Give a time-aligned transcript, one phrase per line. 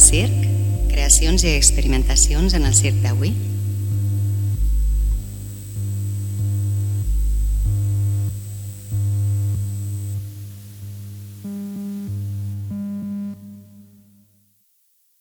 [0.00, 0.44] del Circ,
[0.88, 3.34] creacions i experimentacions en el circ d'avui.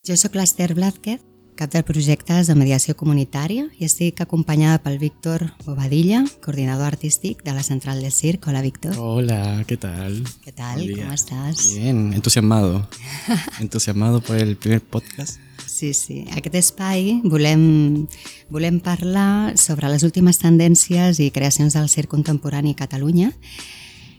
[0.08, 1.20] Jo sóc l'Ester Blázquez,
[1.59, 7.52] cap del projectes de mediació comunitària i estic acompanyada pel Víctor Bobadilla, coordinador artístic de
[7.52, 8.48] la Central del Circ.
[8.48, 8.95] Hola, Víctor.
[8.98, 10.23] Hola, ¿qué tal?
[10.41, 10.80] ¿Qué tal?
[10.95, 11.73] ¿Cómo estás?
[11.76, 12.88] Bien, entusiasmado.
[13.59, 15.38] entusiasmado por el primer podcast.
[15.66, 16.23] Sí, sí.
[16.31, 18.08] Aquest espai volem,
[18.48, 23.34] volem parlar sobre les últimes tendències i creacions del circ contemporani a Catalunya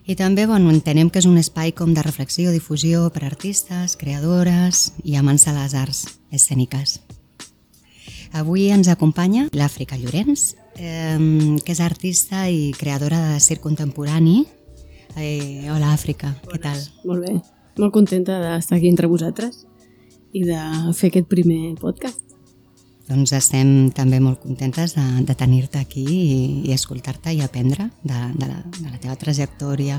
[0.04, 4.90] i també bueno, entenem que és un espai com de reflexió, difusió per artistes, creadores
[5.04, 6.04] i amants de les arts
[6.36, 7.00] escèniques.
[8.32, 11.18] Avui ens acompanya l'Àfrica Llorenç, eh,
[11.64, 14.44] que és artista i creadora de circ contemporani.
[15.16, 16.52] Eh, hola, Àfrica, Bones.
[16.52, 16.78] què tal?
[17.04, 17.34] Molt bé,
[17.78, 19.64] molt contenta d'estar aquí entre vosaltres
[20.32, 20.58] i de
[20.94, 22.22] fer aquest primer podcast.
[23.10, 28.20] Doncs estem també molt contentes de, de tenir-te aquí i, i escoltar-te i aprendre de,
[28.36, 29.98] de, la, de la teva trajectòria.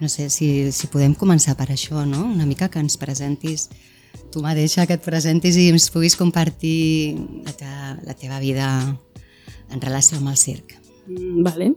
[0.00, 2.24] No sé si, si podem començar per això, no?
[2.24, 3.68] Una mica que ens presentis
[4.30, 7.16] tu mateixa que et presentis i ens puguis compartir
[7.46, 7.70] la, te
[8.06, 8.68] la teva vida
[9.70, 10.76] en relació amb el circ.
[11.06, 11.72] Mm, vale.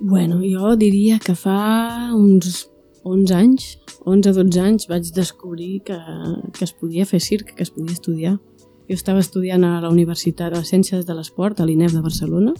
[0.00, 2.68] Bueno, jo diria que fa uns
[3.02, 5.98] 11 anys, 11-12 anys, vaig descobrir que,
[6.54, 8.36] que es podia fer circ, que es podia estudiar.
[8.88, 12.54] Jo estava estudiant a la Universitat de Ciències de l'Esport, a l'INEF de Barcelona,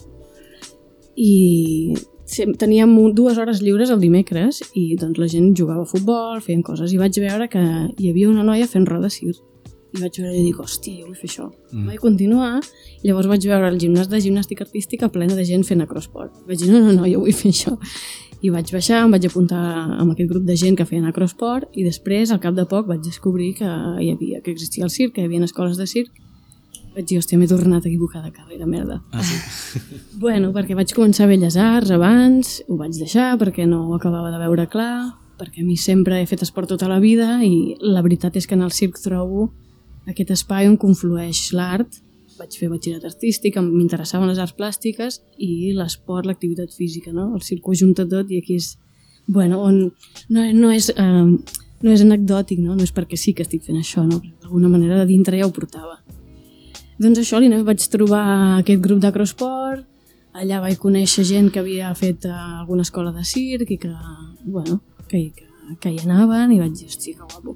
[1.15, 1.95] i
[2.59, 6.93] teníem dues hores lliures el dimecres i doncs la gent jugava a futbol, feien coses
[6.93, 7.61] i vaig veure que
[7.97, 9.33] hi havia una noia fent roda cir
[9.89, 11.47] i vaig veure i dic, hòstia, jo vull fer això.
[11.71, 11.87] Mm.
[11.89, 15.81] Vaig continuar i llavors vaig veure el gimnàs de gimnàstica artística plena de gent fent
[15.81, 16.35] acrosport.
[16.45, 17.73] Vaig dir, no, no, no, jo vull fer això.
[18.45, 19.59] I vaig baixar, em vaig apuntar
[19.99, 23.01] amb aquest grup de gent que feien acrosport i després, al cap de poc, vaig
[23.03, 26.13] descobrir que hi havia, que existia el circ, que hi havia escoles de circ
[26.99, 28.99] vaig dir, hòstia, m'he tornat a equivocar de carrera, merda.
[29.15, 29.79] Ah, sí?
[30.23, 34.33] bueno, perquè vaig començar a Belles Arts abans, ho vaig deixar perquè no ho acabava
[34.33, 38.03] de veure clar, perquè a mi sempre he fet esport tota la vida i la
[38.03, 39.47] veritat és que en el circ trobo
[40.09, 42.01] aquest espai on conflueix l'art,
[42.39, 47.29] vaig fer batxillerat artístic, m'interessaven les arts plàstiques i l'esport, l'activitat física, no?
[47.35, 48.73] El circ ho junta tot i aquí és,
[49.27, 49.81] bueno, on
[50.27, 50.91] no, no és...
[50.95, 52.73] Eh, no és anecdòtic, no?
[52.75, 54.17] no és perquè sí que estic fent això, no?
[54.43, 56.01] d'alguna manera de dintre ja ho portava.
[56.99, 58.25] Doncs això, li vaig trobar
[58.59, 59.85] aquest grup de crossport,
[60.35, 63.91] allà vaig conèixer gent que havia fet uh, alguna escola de circ i que,
[64.43, 65.45] bueno, que, que,
[65.79, 67.55] que hi anaven i vaig dir, hòstia, que guapo.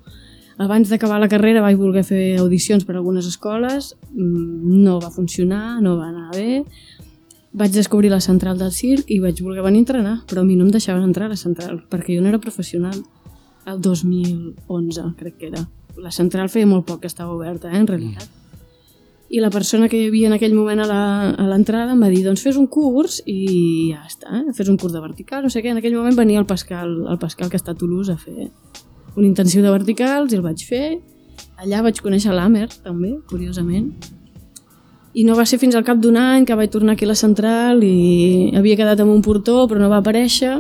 [0.64, 5.12] Abans d'acabar la carrera vaig voler fer audicions per a algunes escoles, mm, no va
[5.12, 6.62] funcionar, no va anar bé,
[7.52, 10.56] vaig descobrir la central del circ i vaig voler venir a entrenar, però a mi
[10.56, 12.96] no em deixaven entrar a la central, perquè jo no era professional.
[13.68, 15.66] El 2011, crec que era.
[16.00, 18.30] La central feia molt poc que estava oberta, eh, en realitat.
[18.30, 18.43] Mm
[19.34, 22.44] i la persona que hi havia en aquell moment a l'entrada em va dir doncs
[22.46, 24.54] fes un curs i ja està, eh?
[24.54, 27.18] fes un curs de vertical, no sé què, en aquell moment venia el Pascal, el
[27.18, 28.52] Pascal que està a Toulouse a fer
[29.18, 31.00] un intensiu de verticals i el vaig fer,
[31.58, 33.90] allà vaig conèixer l'Amer també, curiosament.
[35.18, 37.18] I no va ser fins al cap d'un any que vaig tornar aquí a la
[37.18, 40.60] central i havia quedat amb un portó però no va aparèixer.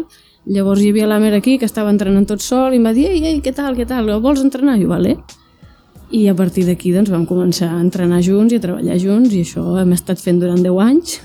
[0.49, 3.21] Llavors hi havia l'Amer aquí que estava entrenant tot sol i em va dir ei,
[3.21, 4.79] ei, què tal, què tal, vols entrenar?
[4.81, 5.17] I jo, vale
[6.13, 9.41] i a partir d'aquí doncs, vam començar a entrenar junts i a treballar junts i
[9.41, 11.19] això hem estat fent durant 10 anys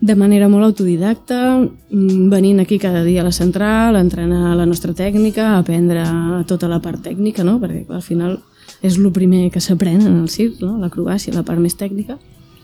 [0.00, 4.66] de manera molt autodidacta, mm, venint aquí cada dia a la central, a entrenar la
[4.66, 6.02] nostra tècnica, a aprendre
[6.46, 7.60] tota la part tècnica, no?
[7.60, 8.40] perquè al final
[8.82, 10.78] és el primer que s'aprèn en el circ, no?
[10.78, 12.18] l'acrobàcia, la part més tècnica,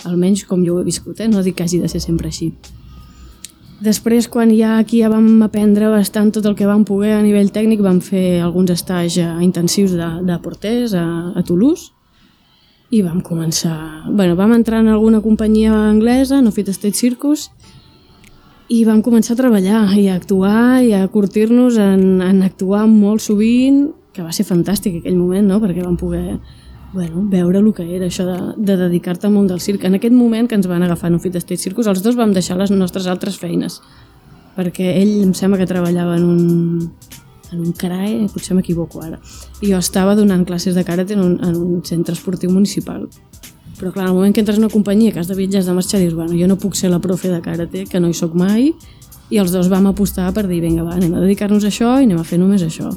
[0.05, 1.29] almenys com jo ho he viscut, eh?
[1.29, 2.55] no dic que hagi de ser sempre així.
[3.77, 7.51] Després, quan ja aquí ja vam aprendre bastant tot el que vam poder a nivell
[7.53, 11.05] tècnic, vam fer alguns estats eh, intensius de, de porters a,
[11.37, 11.93] a Toulouse
[12.91, 14.07] i vam començar...
[14.09, 17.51] bueno, vam entrar en alguna companyia anglesa, no Fit State Circus,
[18.73, 23.23] i vam començar a treballar i a actuar i a curtir-nos en, en actuar molt
[23.23, 25.61] sovint, que va ser fantàstic aquell moment, no?
[25.61, 26.39] perquè vam poder
[26.93, 29.85] bueno, veure el que era això de, de dedicar-te al món del circ.
[29.85, 32.33] En aquest moment que ens van agafar en un Fit State Circus, els dos vam
[32.33, 33.81] deixar les nostres altres feines,
[34.57, 36.91] perquè ell em sembla que treballava en un,
[37.53, 39.21] en un CRAE, potser m'equivoco ara,
[39.61, 43.09] i jo estava donant classes de karate en un, en un centre esportiu municipal.
[43.77, 45.75] Però clar, el moment que entres en una companyia que has de viatjar, has de
[45.77, 48.33] marxar, dius, bueno, jo no puc ser la profe de karate, que no hi sóc
[48.33, 48.71] mai,
[49.29, 52.07] i els dos vam apostar per dir, vinga, va, anem a dedicar-nos a això i
[52.07, 52.95] anem a fer només això.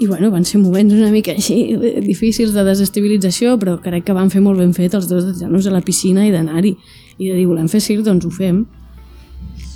[0.00, 4.30] I bueno, van ser moments una mica així difícils de desestabilització, però crec que van
[4.32, 6.72] fer molt ben fet els dos de tirar-nos a la piscina i d'anar-hi.
[7.18, 8.62] I de dir, volem fer circ, doncs ho fem.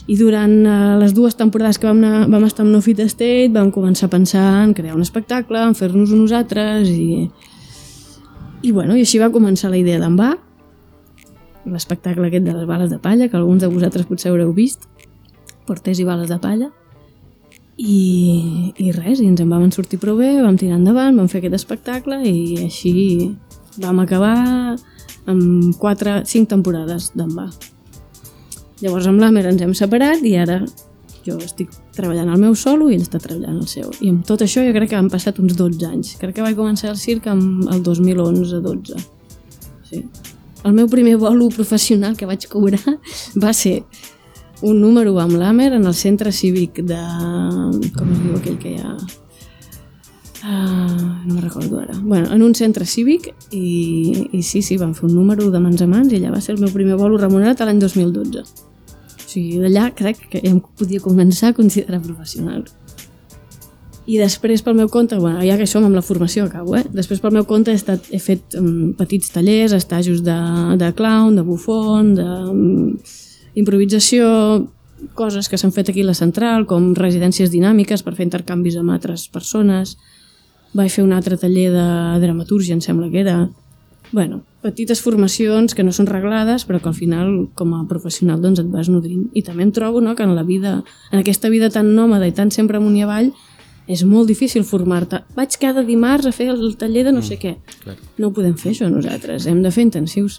[0.08, 3.52] I durant uh, les dues temporades que vam, anar, vam estar amb No Fit State
[3.52, 7.28] vam començar a pensar en crear un espectacle, en fer-nos-ho nosaltres i...
[8.64, 10.30] I, bueno, i així va començar la idea d'en va,
[11.68, 14.88] l'espectacle aquest de les bales de palla, que alguns de vosaltres potser haureu vist,
[15.68, 16.70] porters i bales de palla,
[17.76, 21.40] i, i res, i ens en vam sortir prou bé, vam tirar endavant, vam fer
[21.40, 22.94] aquest espectacle i així
[23.82, 24.34] vam acabar
[25.30, 27.48] amb 4, 5 temporades d'en va.
[28.82, 30.58] Llavors amb l'Amer ens hem separat i ara
[31.24, 33.88] jo estic treballant al meu solo i ell està treballant al seu.
[34.04, 36.14] I amb tot això jo crec que han passat uns 12 anys.
[36.20, 39.00] Crec que vaig començar el circ amb el 2011-12.
[39.88, 40.02] Sí.
[40.64, 42.82] El meu primer bolo professional que vaig cobrar
[43.44, 43.82] va ser
[44.64, 47.00] un número amb l'Amer en el centre cívic de...
[47.96, 48.94] com es diu aquell que hi ha?
[50.44, 51.96] Uh, no me'n recordo ara.
[52.02, 55.80] Bueno, en un centre cívic i, i sí, sí, vam fer un número de mans
[55.80, 58.44] a mans i allà va ser el meu primer bolo remunerat l'any 2012.
[58.44, 62.64] O sigui, d'allà crec que ja em podia començar a considerar professional.
[64.04, 66.84] I després pel meu compte, bueno, ja que som amb la formació acabo, eh?
[66.92, 70.36] Després pel meu compte he, estat, he fet um, petits tallers, estajos de,
[70.80, 72.90] de clown, de bufon, de um,
[73.54, 74.68] improvisació,
[75.14, 78.94] coses que s'han fet aquí a la central, com residències dinàmiques per fer intercanvis amb
[78.94, 79.96] altres persones,
[80.74, 81.86] vaig fer un altre taller de
[82.22, 83.50] dramatúrgia, em sembla que era.
[84.14, 88.60] bueno, petites formacions que no són reglades, però que al final, com a professional, doncs
[88.62, 89.24] et vas nodrint.
[89.34, 92.32] I també em trobo no, que en la vida, en aquesta vida tan nòmada i
[92.32, 93.32] tan sempre amunt i avall,
[93.88, 95.24] és molt difícil formar-te.
[95.34, 97.56] Vaig cada dimarts a fer el taller de no sé què.
[97.82, 97.98] Claro.
[98.18, 100.38] No ho podem fer això nosaltres, hem de fer intensius.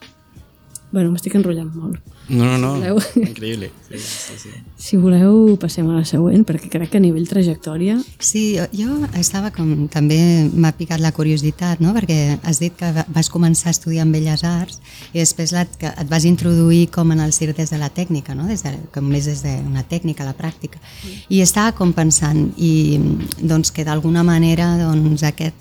[0.93, 2.14] Bueno, m'estic enrotllant molt.
[2.27, 2.69] No, no, no.
[2.79, 2.97] Voleu?
[3.21, 3.67] Increïble.
[3.89, 4.49] Sí, sí, sí.
[4.85, 7.99] Si voleu, passem a la següent, perquè crec que a nivell trajectòria...
[8.17, 9.85] Sí, jo, jo estava com...
[9.93, 10.17] També
[10.49, 11.93] m'ha picat la curiositat, no?
[11.93, 14.81] Perquè has dit que va- vas començar a estudiar en Belles Arts
[15.13, 18.33] i després la, que et vas introduir com en el circ des de la tècnica,
[18.33, 18.47] no?
[18.49, 20.81] Des de, com més des d'una tècnica, la pràctica.
[21.29, 22.97] I estava com pensant, i
[23.41, 25.55] doncs que d'alguna manera doncs aquest...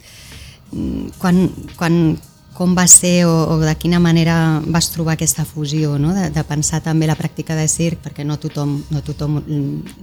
[0.73, 1.45] mm, Quan,
[1.77, 2.01] quan,
[2.55, 6.13] com va ser o, o de quina manera vas trobar aquesta fusió, no?
[6.15, 9.95] de, de pensar també la pràctica de circ, perquè no tothom, no tothom mm,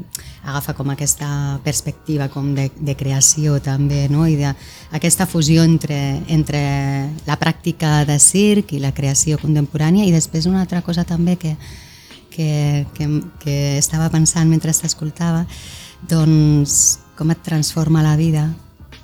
[0.51, 4.27] agafa com aquesta perspectiva com de, de creació també, no?
[4.27, 4.51] i de,
[4.91, 6.61] aquesta fusió entre, entre
[7.25, 11.55] la pràctica de circ i la creació contemporània i després una altra cosa també que,
[12.35, 12.49] que,
[12.97, 13.07] que,
[13.39, 15.45] que estava pensant mentre t'escoltava,
[16.09, 18.49] doncs com et transforma la vida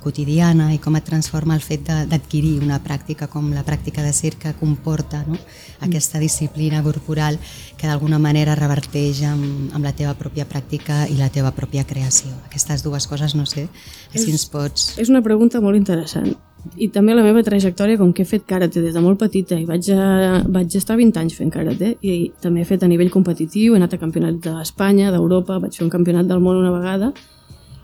[0.03, 4.13] quotidiana i com et transforma el fet de- d'adquirir una pràctica com la pràctica de
[4.13, 5.38] circ que comporta no?
[5.81, 7.39] aquesta disciplina corporal
[7.77, 12.29] que d'alguna manera reverteix amb, amb la teva pròpia pràctica i la teva pròpia creació.
[12.45, 13.67] Aquestes dues coses, no sé,
[14.13, 14.94] si ens pots...
[14.97, 16.35] És una pregunta molt interessant.
[16.75, 19.63] I també la meva trajectòria, com que he fet karate des de molt petita i
[19.65, 23.73] vaig, a, vaig estar 20 anys fent karate i també he fet a nivell competitiu,
[23.75, 27.13] he anat a campionats d'Espanya, d'Europa, vaig fer un campionat del món una vegada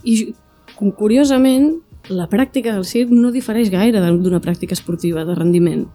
[0.04, 0.34] i
[0.76, 1.70] cu- curiosament
[2.10, 5.86] la pràctica del circ no difereix gaire d'una pràctica esportiva de rendiment.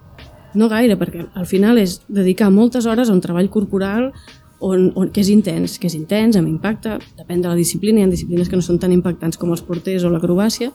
[0.54, 4.12] No gaire, perquè al final és dedicar moltes hores a un treball corporal
[4.60, 8.06] on, on, que és intens, que és intens, amb impacte, depèn de la disciplina, hi
[8.06, 10.72] ha disciplines que no són tan impactants com els porters o l'acrobàcia,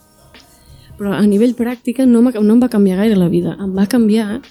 [1.00, 3.58] però a nivell pràctica no, no em va canviar gaire la vida.
[3.60, 4.42] Em va canviar,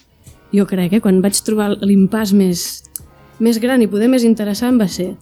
[0.53, 2.83] jo crec, eh, quan vaig trobar l'impàs més,
[3.39, 5.13] més gran i poder més interessant va ser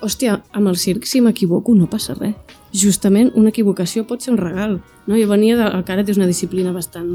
[0.00, 2.34] hòstia, amb el circ si m'equivoco no passa res.
[2.70, 4.76] Justament una equivocació pot ser un regal.
[5.06, 5.16] No?
[5.18, 7.10] Jo venia del el karate és una disciplina bastant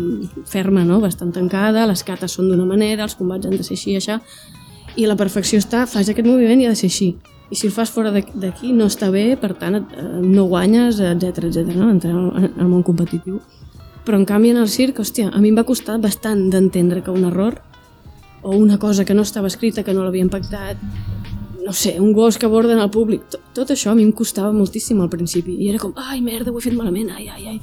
[0.51, 0.99] ferma, no?
[1.03, 4.19] bastant tancada, les cates són d'una manera, els combats han de ser així i això,
[4.95, 7.15] i la perfecció està, fas aquest moviment i ha de ser així.
[7.51, 10.99] I si el fas fora d'aquí no està bé, per tant et, eh, no guanyes,
[10.99, 11.75] etc etc.
[11.75, 11.91] no?
[11.93, 13.39] entrar al al món competitiu.
[14.05, 17.13] Però en canvi en el circ, hòstia, a mi em va costar bastant d'entendre que
[17.13, 17.61] un error
[18.43, 20.77] o una cosa que no estava escrita, que no l'havia impactat,
[21.65, 24.53] no sé, un gos que aborden al públic, tot, tot això a mi em costava
[24.53, 25.55] moltíssim al principi.
[25.57, 27.59] I era com, ai, merda, ho he fet malament, ai, ai, ai.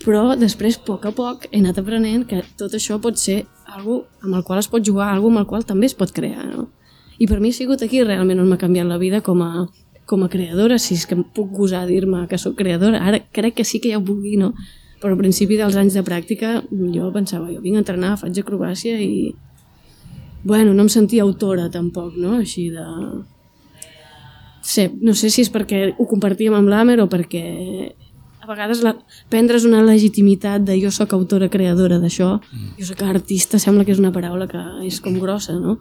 [0.00, 4.06] Però després, a poc a poc, he anat aprenent que tot això pot ser algo
[4.24, 6.70] amb el qual es pot jugar, algo amb el qual també es pot crear, no?
[7.18, 9.66] I per mi ha sigut aquí realment on m'ha canviat la vida com a,
[10.08, 13.02] com a creadora, si és que em puc gosar dir-me que sóc creadora.
[13.04, 14.54] Ara crec que sí que ja ho puc dir, no?
[15.02, 16.62] Però al principi dels anys de pràctica
[16.94, 19.34] jo pensava, jo vinc a entrenar, faig acrobàcia i...
[20.44, 22.38] Bueno, no em sentia autora tampoc, no?
[22.38, 22.84] Així de...
[24.68, 27.44] Sé, no sé si és perquè ho compartíem amb l'Amer o perquè
[28.42, 28.94] a vegades la,
[29.28, 32.34] prendre's una legitimitat de jo sóc autora creadora d'això,
[32.78, 35.78] jo sóc artista, sembla que és una paraula que és com grossa, no?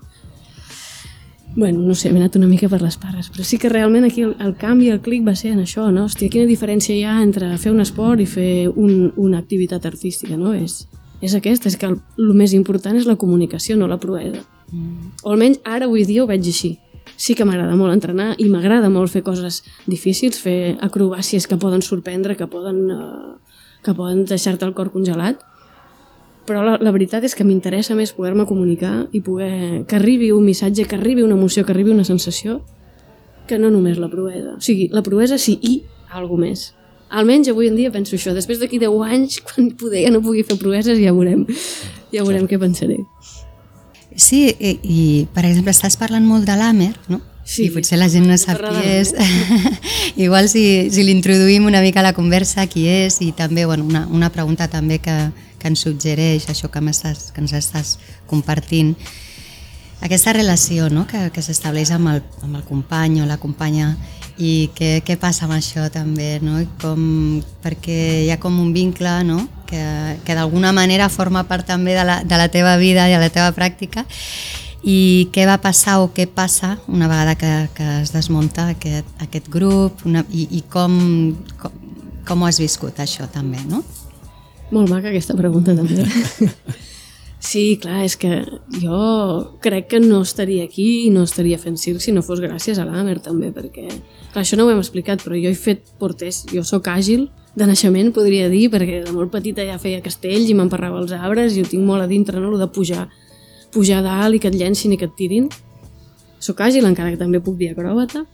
[1.55, 4.21] Bueno, no sé, m'he anat una mica per les pares, però sí que realment aquí
[4.21, 6.05] el, el canvi, el clic va ser en això, no?
[6.05, 10.37] Hòstia, quina diferència hi ha entre fer un esport i fer un, una activitat artística,
[10.37, 10.53] no?
[10.53, 10.83] És,
[11.21, 14.43] és aquesta, és que el, el més important és la comunicació, no la proesa.
[14.71, 15.13] Mm.
[15.24, 16.77] O almenys ara avui dia ho veig així.
[17.17, 21.81] sí que m'agrada molt entrenar i m'agrada molt fer coses difícils, fer acrobàcies que poden
[21.81, 25.41] sorprendre, que poden, eh, que poden deixar-te el cor congelat,
[26.45, 30.45] però la, la veritat és que m'interessa més poder-me comunicar i poder que arribi un
[30.45, 32.62] missatge, que arribi una emoció, que arribi una sensació,
[33.47, 34.55] que no només la proesa.
[34.55, 35.81] O sigui, la proesa sí i
[36.13, 36.69] alguna més.
[37.09, 38.33] Almenys avui en dia penso això.
[38.35, 41.45] Després d'aquí 10 anys, quan poder ja no pugui fer proeses, ja veurem,
[42.13, 42.99] ja veurem què pensaré.
[44.17, 45.01] Sí, i, i
[45.33, 47.21] per exemple, estàs parlant molt de l'Amer, no?
[47.47, 49.13] Sí, I potser la gent no sap qui és.
[50.25, 54.03] Igual si, si l'introduïm una mica a la conversa, qui és, i també bueno, una,
[54.11, 55.15] una pregunta també que,
[55.55, 57.93] que ens suggereix això que, estàs, que ens estàs
[58.27, 58.97] compartint.
[60.03, 61.05] Aquesta relació no?
[61.07, 63.93] que, que s'estableix amb, el, amb el company o la companya
[64.38, 66.60] i què, què passa amb això també, no?
[66.62, 67.01] I com,
[67.63, 69.41] perquè hi ha com un vincle no?
[69.67, 69.82] que,
[70.24, 73.32] que d'alguna manera forma part també de la, de la teva vida i de la
[73.34, 74.06] teva pràctica
[74.88, 79.50] i què va passar o què passa una vegada que, que es desmunta aquest, aquest
[79.51, 80.94] grup una, i, i com,
[81.60, 81.79] com,
[82.27, 83.84] com ho has viscut això també, no?
[84.72, 86.06] Molt maca aquesta pregunta també.
[87.39, 88.41] Sí, clar, és que
[88.82, 92.79] jo crec que no estaria aquí i no estaria fent circ si no fos gràcies
[92.82, 96.44] a l'Amer també, perquè clar, això no ho hem explicat, però jo he fet porters,
[96.50, 97.27] jo sóc àgil
[97.58, 101.56] de naixement, podria dir, perquè de molt petita ja feia castells i m'emparrava els arbres
[101.56, 103.06] i ho tinc molt a dintre, no?, de pujar,
[103.74, 105.48] pujar dalt i que et llencin i que et tirin.
[106.41, 108.25] Sóc àgil, encara que també puc dir acròbata,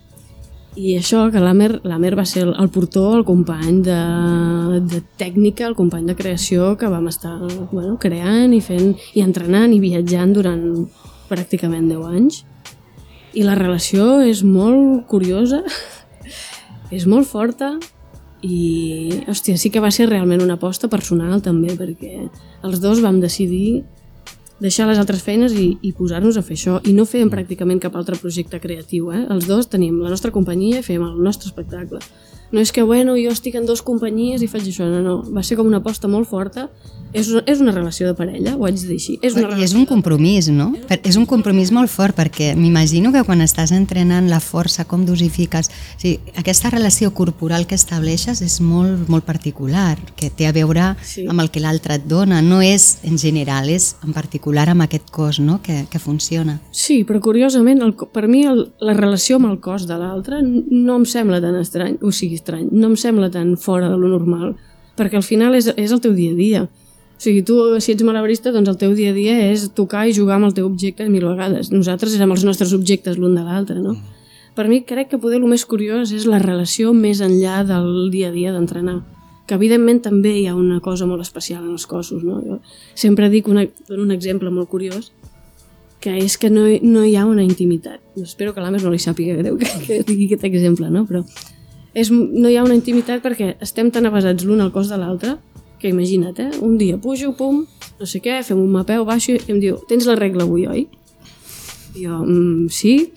[0.75, 3.99] i això, que l'Amer va ser el, el portor, el company de,
[4.89, 7.35] de tècnica, el company de creació que vam estar
[7.71, 10.63] bueno, creant i fent i entrenant i viatjant durant
[11.29, 12.41] pràcticament 10 anys.
[13.37, 15.61] I la relació és molt curiosa,
[16.97, 17.75] és molt forta
[18.43, 22.25] i, hòstia, sí que va ser realment una aposta personal també, perquè
[22.65, 23.83] els dos vam decidir
[24.63, 26.77] deixar les altres feines i, i posar-nos a fer això.
[26.87, 29.11] I no fèiem pràcticament cap altre projecte creatiu.
[29.11, 29.25] Eh?
[29.33, 31.99] Els dos teníem la nostra companyia i fèiem el nostre espectacle.
[32.53, 34.85] No és que, bueno, jo estic en dues companyies i faig això.
[34.85, 35.15] No, no.
[35.33, 36.69] Va ser com una aposta molt forta.
[37.13, 39.15] És una, és una relació de parella, ho haig de dir així.
[39.21, 40.71] És una I és un compromís, no?
[40.89, 45.05] Per, és un compromís molt fort, perquè m'imagino que quan estàs entrenant la força, com
[45.05, 45.69] dosifiques...
[45.69, 50.93] O sigui, aquesta relació corporal que estableixes és molt, molt particular, que té a veure
[51.05, 51.27] sí.
[51.29, 52.41] amb el que l'altre et dona.
[52.41, 55.59] No és en general, és en particular amb aquest cos no?
[55.61, 56.57] que, que funciona.
[56.73, 60.97] Sí, però curiosament, el, per mi el, la relació amb el cos de l'altre no
[60.97, 64.53] em sembla tan estrany, o sigui, estrany, no em sembla tan fora de lo normal,
[64.99, 66.63] perquè al final és, és el teu dia a dia.
[66.67, 70.13] O sigui, tu, si ets malabarista, doncs el teu dia a dia és tocar i
[70.13, 71.71] jugar amb el teu objecte mil vegades.
[71.71, 73.95] Nosaltres érem els nostres objectes l'un de l'altre, no?
[74.53, 78.29] Per mi crec que poder el més curiós és la relació més enllà del dia
[78.29, 78.99] a dia d'entrenar
[79.47, 82.23] que evidentment també hi ha una cosa molt especial en els cossos.
[82.23, 82.39] No?
[82.43, 82.59] Jo
[82.95, 85.11] sempre dic, una, dono un exemple molt curiós,
[86.03, 88.01] que és que no, no hi ha una intimitat.
[88.19, 91.05] Espero que l'Ames no li sàpiga greu que, que digui aquest exemple, no?
[91.09, 91.23] però
[91.93, 95.37] és, no hi ha una intimitat perquè estem tan avasats l'un al cos de l'altre
[95.79, 96.51] que imagina't, eh?
[96.63, 97.65] un dia pujo, pum,
[97.99, 100.85] no sé què, fem un mapeu, baixo i em diu, tens la regla avui, oi?
[101.93, 103.11] I jo, mm, sí.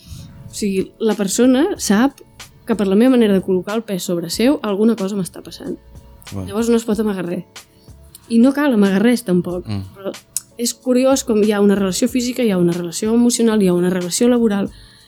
[0.49, 2.19] O sigui, la persona sap
[2.67, 5.77] que per la meva manera de col·locar el pes sobre seu alguna cosa m'està passant.
[6.33, 6.43] Wow.
[6.49, 7.45] Llavors no es pot amagar res.
[8.27, 9.63] I no cal amagar res tampoc.
[9.63, 9.95] Mm.
[9.95, 10.11] Però
[10.59, 13.77] és curiós com hi ha una relació física, hi ha una relació emocional, hi ha
[13.77, 14.67] una relació laboral,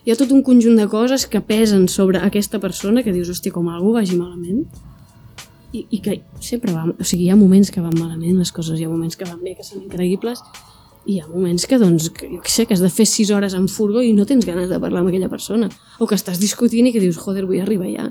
[0.10, 3.54] hi ha tot un conjunt de coses que pesen sobre aquesta persona que dius, hòstia,
[3.54, 4.64] com algú vagi malament.
[5.70, 8.80] I, i que sempre va, o sigui, hi ha moments que van malament les coses,
[8.80, 10.42] hi ha moments que van bé, que són increïbles,
[11.06, 13.30] i hi ha moments que, doncs, que, jo què sé, que has de fer 6
[13.38, 15.70] hores en furgo i no tens ganes de parlar amb aquella persona,
[16.02, 18.08] o que estàs discutint i que dius, joder, vull arribar ja.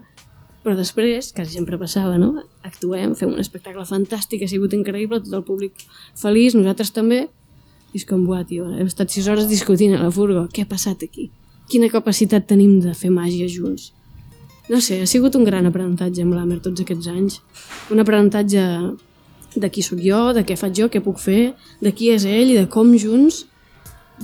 [0.63, 2.45] Però després, que sempre passava, no?
[2.63, 5.83] Actuem, fem un espectacle fantàstic, ha sigut increïble, tot el públic
[6.15, 7.25] feliç, nosaltres també,
[7.91, 10.71] i és com, buah, tio, hem estat sis hores discutint a la furgo, què ha
[10.71, 11.33] passat aquí?
[11.69, 13.93] Quina capacitat tenim de fer màgia junts?
[14.69, 17.39] No sé, ha sigut un gran aprenentatge amb l'Amer tots aquests anys.
[17.93, 18.65] Un aprenentatge
[19.57, 22.53] de qui sóc jo, de què faig jo, què puc fer, de qui és ell
[22.53, 23.47] i de com junts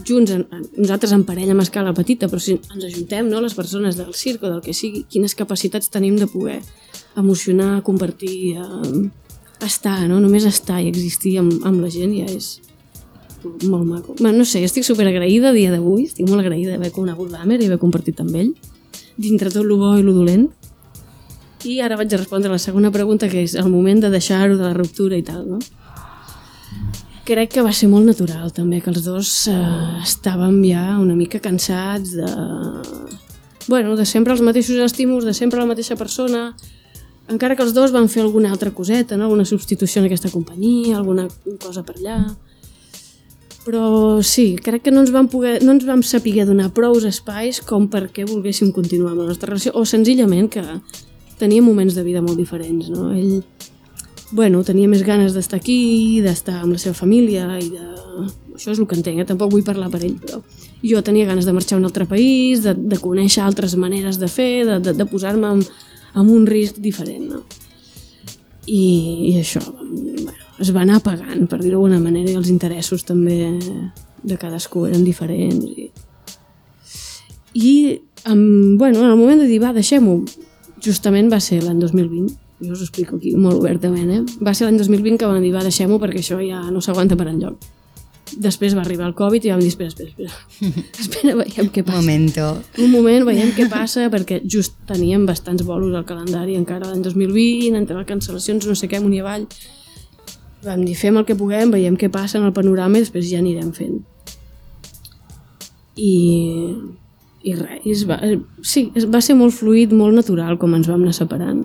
[0.03, 3.95] junts, en, nosaltres en parella amb escala petita, però si ens ajuntem, no, les persones
[3.95, 6.61] del circ o del que sigui, quines capacitats tenim de poder
[7.21, 9.05] emocionar, compartir, eh,
[9.65, 10.19] estar, no?
[10.21, 12.57] només estar i existir amb, amb la gent ja és
[13.45, 14.17] molt maco.
[14.19, 17.69] Bueno, no sé, estic super agraïda dia d'avui, estic molt agraïda d'haver conegut l'Amer i
[17.71, 18.53] haver compartit amb ell,
[19.17, 20.49] dintre tot el bo i el dolent.
[21.65, 24.67] I ara vaig a respondre la segona pregunta, que és el moment de deixar-ho de
[24.67, 25.63] la ruptura i tal, no?
[27.25, 29.57] crec que va ser molt natural també, que els dos eh,
[30.05, 32.29] estàvem ja una mica cansats de...
[33.65, 36.51] Bueno, de sempre els mateixos estímuls, de sempre la mateixa persona,
[37.33, 39.25] encara que els dos van fer alguna altra coseta, no?
[39.25, 41.25] alguna substitució en aquesta companyia, alguna
[41.63, 42.19] cosa per allà.
[43.64, 47.62] Però sí, crec que no ens vam, poder, no ens vam saber donar prou espais
[47.64, 50.64] com perquè volguéssim continuar amb la nostra relació, o senzillament que
[51.40, 53.09] tenia moments de vida molt diferents, no?
[53.16, 53.40] Ell,
[54.37, 57.88] bueno, tenia més ganes d'estar aquí, d'estar amb la seva família i de...
[58.54, 59.26] Això és el que entenc, eh?
[59.26, 60.38] tampoc vull parlar per ell, però
[60.85, 64.28] jo tenia ganes de marxar a un altre país, de, de conèixer altres maneres de
[64.30, 65.64] fer, de, de, de posar-me en,
[66.14, 67.42] en un risc diferent, no?
[68.68, 68.85] I,
[69.33, 73.52] i això, bueno, es va anar pagant, per dir-ho d'alguna manera, i els interessos també
[74.25, 75.64] de cadascú eren diferents.
[75.68, 75.90] I,
[77.54, 77.75] i
[78.25, 80.23] amb, bueno, en el moment de dir, va, deixem-ho,
[80.85, 82.33] justament va ser l'any 2020,
[82.64, 84.23] jo us ho explico aquí molt obertament, eh?
[84.40, 87.28] va ser l'any 2020 que van dir, va, deixem-ho perquè això ja no s'aguanta per
[87.33, 87.71] enlloc.
[88.40, 92.00] Després va arribar el Covid i vam dir, espera, espera, espera, espera, veiem què passa.
[92.00, 92.49] Momento.
[92.83, 97.76] Un moment, veiem què passa, perquè just teníem bastants bolos al calendari encara l'any 2020,
[97.78, 99.47] entre les cancel·lacions, no sé què, amunt i avall.
[100.64, 103.38] Vam dir, fem el que puguem, veiem què passa en el panorama i després ja
[103.42, 104.00] anirem fent.
[105.94, 106.12] I,
[107.44, 108.18] i res, es va,
[108.66, 111.64] sí, es va ser molt fluid, molt natural com ens vam anar separant.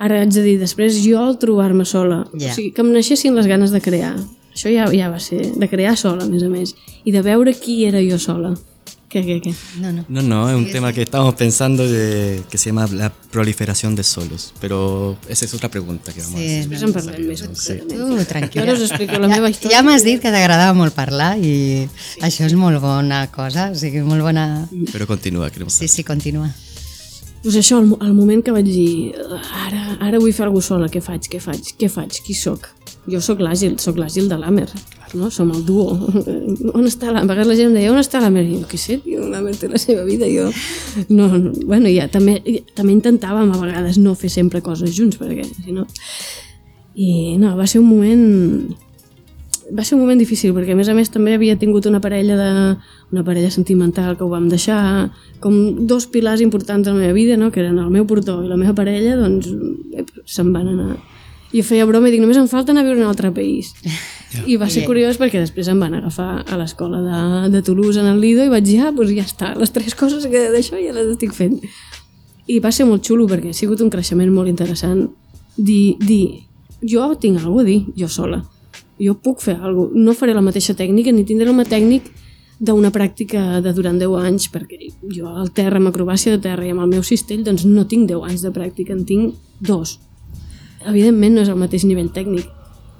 [0.00, 2.52] Ara haig de dir, després jo al trobar-me sola, Ja.
[2.52, 4.14] o sigui, que em naixessin les ganes de crear,
[4.54, 6.72] això ja, ja va ser, de crear sola, a més a més,
[7.04, 8.54] i de veure qui era jo sola.
[9.10, 9.52] Què, què, què?
[9.82, 10.04] No, no.
[10.08, 14.04] No, no, es un tema que estamos pensando de, que se llama la proliferación de
[14.04, 16.84] solos, pero esa es otra pregunta que vamos Sí, a hacer.
[16.84, 17.42] En parlem més.
[17.58, 17.74] Sí.
[17.90, 18.68] Tu, tranquil·la.
[18.68, 19.76] Jo us explico la meva història.
[19.78, 21.88] Ja m'has dit que t'agradava molt parlar i
[22.22, 24.46] això és molt bona cosa, o sigui, molt bona...
[24.92, 25.96] Pero continúa, queremos Sí, saber.
[25.96, 26.52] sí, continua.
[27.42, 29.16] Pues això, al, mo- al moment que vaig dir
[29.66, 32.68] ara, ara vull fer alguna sola, què faig, què faig, què faig, qui sóc?
[33.10, 34.68] Jo sóc l'àgil, sóc l'àgil de l'Amer,
[35.14, 35.30] no?
[35.30, 35.94] Som el duo.
[36.74, 37.24] on està l'Amer?
[37.24, 38.44] A vegades la gent em deia, on està l'Amer?
[38.46, 40.50] I jo, què sé, tio, l'Amer té la seva vida, jo...
[41.08, 42.40] No, no, bueno, ja, també,
[42.76, 45.88] també intentàvem a vegades no fer sempre coses junts, perquè si no...
[47.00, 48.24] I no, va ser un moment
[49.70, 52.36] va ser un moment difícil perquè a més a més també havia tingut una parella
[52.36, 52.50] de
[53.12, 57.36] una parella sentimental que ho vam deixar com dos pilars importants de la meva vida
[57.36, 57.50] no?
[57.50, 59.50] que eren el meu portó i la meva parella doncs
[59.94, 60.98] eh, se'n van anar
[61.52, 63.72] i feia broma i dic només em falta anar a viure en un altre país.
[64.50, 68.06] I va ser curiós perquè després em van agafar a l'escola de, de Toulouse en
[68.06, 70.94] el Lido i vaig dir ah, doncs ja està, les tres coses que d'això ja
[70.94, 71.58] les estic fent.
[72.46, 75.08] I va ser molt xulo perquè ha sigut un creixement molt interessant
[75.56, 76.46] dir, dir
[76.86, 78.44] jo tinc alguna a dir, jo sola.
[79.00, 80.04] Jo puc fer alguna cosa.
[80.06, 82.10] No faré la mateixa tècnica ni tindré el mateix tècnic
[82.60, 84.78] d'una pràctica de durant 10 anys, perquè
[85.16, 88.10] jo al terra, amb acrobàcia de terra i amb el meu cistell, doncs no tinc
[88.10, 89.34] 10 anys de pràctica, en tinc
[89.64, 89.96] dos.
[90.88, 92.48] Evidentment no és el mateix nivell tècnic,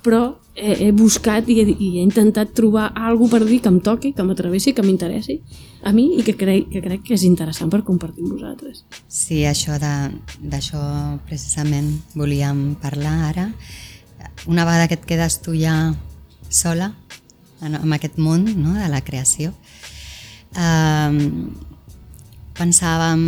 [0.05, 3.79] però he, he buscat i he, i he intentat trobar alguna per dir que em
[3.85, 5.39] toqui, que m'atrevessi, que m'interessi
[5.87, 8.85] a mi i que crec, que crec que és interessant per compartir amb vosaltres.
[9.09, 10.83] Sí, això d'això
[11.29, 13.49] precisament volíem parlar ara.
[14.49, 15.95] Una vegada que et quedes tu ja
[16.51, 16.93] sola
[17.63, 19.53] en, en aquest món no, de la creació,
[20.57, 21.19] eh,
[22.61, 23.23] pensàvem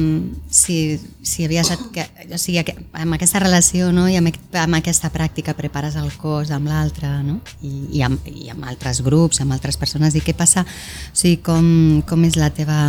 [0.52, 1.72] si, si havies...
[1.72, 6.68] o sigui, amb aquesta relació no, i amb, amb aquesta pràctica prepares el cos amb
[6.70, 7.40] l'altre no?
[7.64, 11.40] I, i, amb, i amb altres grups, amb altres persones i què passa, o sigui,
[11.44, 12.80] com, com és la teva,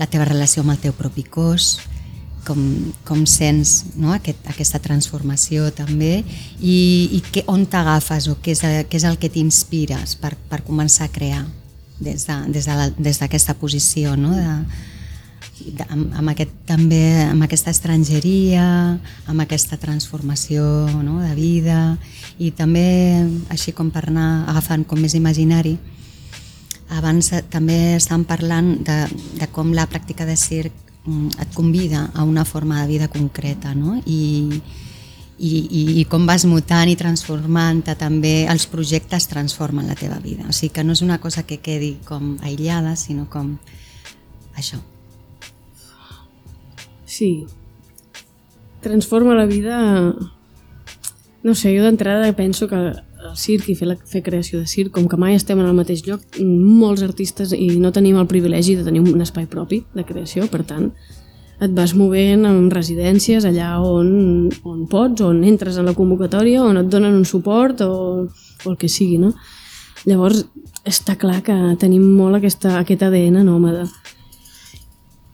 [0.00, 1.76] la teva relació amb el teu propi cos,
[2.46, 2.60] com,
[3.06, 4.12] com sents no?
[4.14, 6.20] Aquest, aquesta transformació també
[6.60, 6.78] i,
[7.18, 11.10] i que, on t'agafes o què és, què és el que t'inspires per, per començar
[11.10, 11.44] a crear
[11.98, 14.34] des d'aquesta de, des de posició no?
[14.36, 14.94] de,
[15.88, 18.64] amb, amb, aquest, també amb aquesta estrangeria,
[19.26, 20.64] amb aquesta transformació
[21.02, 21.18] no?
[21.22, 21.96] de vida
[22.38, 22.86] i també
[23.52, 25.76] així com per anar agafant com més imaginari
[26.96, 28.98] abans eh, també estàvem parlant de,
[29.40, 33.74] de com la pràctica de circ mm, et convida a una forma de vida concreta
[33.74, 33.96] no?
[34.06, 34.60] I,
[35.38, 35.52] i,
[36.00, 40.74] i, com vas mutant i transformant-te també els projectes transformen la teva vida o sigui
[40.76, 43.56] que no és una cosa que quedi com aïllada sinó com
[44.56, 44.78] això
[47.16, 47.46] Sí.
[48.84, 50.14] Transforma la vida...
[51.42, 54.90] No sé, jo d'entrada penso que el circ i fer, la, fer creació de circ,
[54.94, 58.74] com que mai estem en el mateix lloc, molts artistes i no tenim el privilegi
[58.76, 60.90] de tenir un espai propi de creació, per tant,
[61.62, 66.82] et vas movent en residències allà on, on pots, on entres en la convocatòria, on
[66.82, 67.94] et donen un suport o,
[68.26, 69.32] o el que sigui, no?
[70.06, 70.44] Llavors,
[70.86, 73.86] està clar que tenim molt aquesta, aquest ADN nòmada.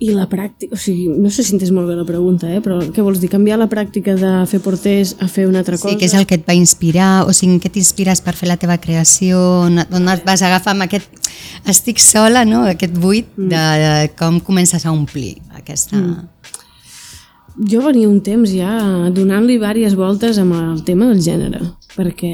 [0.02, 2.58] I la pràctica, o sigui, no sé si entès molt bé la pregunta, eh?
[2.64, 3.30] però què vols dir?
[3.30, 5.92] Canviar la pràctica de fer porters a fer una altra cosa?
[5.92, 8.50] Sí, que és el que et va inspirar, o sigui, en què t'inspires per fer
[8.50, 9.38] la teva creació,
[9.68, 11.30] on, on et vas agafar amb aquest
[11.70, 12.64] estic sola, no?
[12.66, 15.96] aquest buit de, de com comences a omplir aquesta...
[16.00, 16.28] Mm.
[17.68, 18.72] Jo venia un temps ja
[19.12, 21.60] donant-li diverses voltes amb el tema del gènere,
[21.92, 22.32] perquè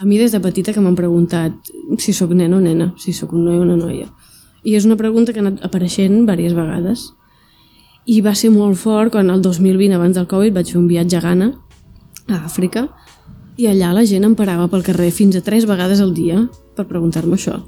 [0.00, 1.52] A mi des de petita que m'han preguntat
[2.00, 4.06] si sóc nen o nena, si sóc un noi o una noia.
[4.64, 7.06] I és una pregunta que ha anat apareixent diverses vegades.
[8.06, 11.18] I va ser molt fort quan el 2020, abans del Covid, vaig fer un viatge
[11.18, 11.50] a Ghana,
[12.28, 12.88] a Àfrica,
[13.60, 16.46] i allà la gent em parava pel carrer fins a tres vegades al dia
[16.76, 17.58] per preguntar-me això.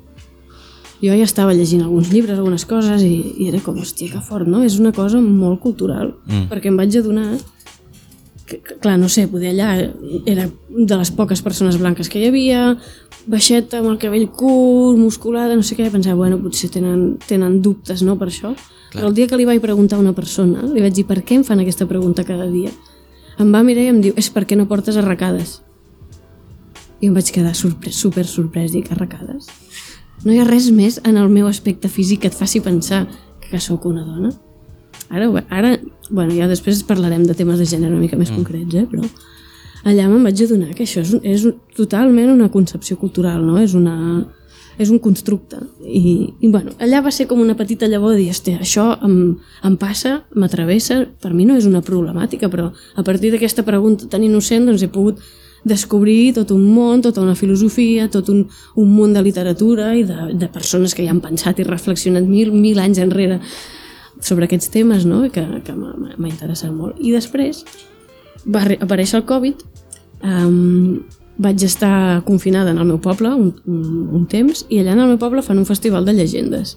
[1.02, 4.46] Jo ja estava llegint alguns llibres, algunes coses, i, i era com, hòstia, que fort,
[4.48, 4.62] no?
[4.62, 6.46] És una cosa molt cultural, mm.
[6.52, 7.26] perquè em vaig adonar
[8.46, 9.72] que, que, clar, no sé, poder allà
[10.26, 12.76] era de les poques persones blanques que hi havia,
[13.26, 18.02] baixeta amb el cabell curt, musculada, no sé què, pensava, bueno, potser tenen, tenen dubtes,
[18.02, 18.52] no?, per això.
[18.52, 18.98] Clar.
[18.98, 21.38] Però el dia que li vaig preguntar a una persona, li vaig dir, per què
[21.38, 22.72] em fan aquesta pregunta cada dia?
[23.40, 25.61] Em va mirar i em diu, és perquè no portes arracades.
[27.00, 29.48] I em vaig quedar sorpres, super sorprès, dic, arracades?
[30.22, 33.07] No hi ha res més en el meu aspecte físic que et faci pensar
[33.48, 34.31] que sóc una dona?
[35.12, 35.77] Ara, ara
[36.11, 38.38] bueno, ja després parlarem de temes de gènere una mica més mm.
[38.40, 38.87] concrets, eh?
[38.88, 39.05] però
[39.85, 41.44] allà me'n vaig adonar que això és, és
[41.77, 43.59] totalment una concepció cultural, no?
[43.61, 43.94] És, una,
[44.81, 45.59] és un constructe.
[45.85, 49.18] I, I, bueno, allà va ser com una petita llavor de dir, hòstia, això em,
[49.68, 54.25] em passa, m'atravessa, per mi no és una problemàtica, però a partir d'aquesta pregunta tan
[54.25, 55.20] innocent doncs he pogut
[55.64, 58.46] descobrir tot un món, tota una filosofia, tot un,
[58.79, 62.51] un munt de literatura i de, de persones que ja han pensat i reflexionat mil,
[62.55, 63.38] mil anys enrere
[64.22, 65.24] sobre aquests temes no?
[65.35, 66.98] que, que m'ha interessat molt.
[67.02, 67.64] I després
[68.46, 69.66] va aparèixer el Covid,
[70.22, 71.02] um,
[71.42, 75.12] vaig estar confinada en el meu poble un, un, un temps i allà en el
[75.14, 76.76] meu poble fan un festival de llegendes.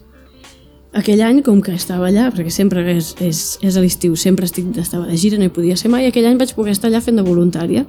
[0.95, 4.69] Aquell any, com que estava allà, perquè sempre és, és, és a l'estiu, sempre estic,
[4.79, 7.19] estava de gira, no hi podia ser mai, aquell any vaig poder estar allà fent
[7.19, 7.83] de voluntària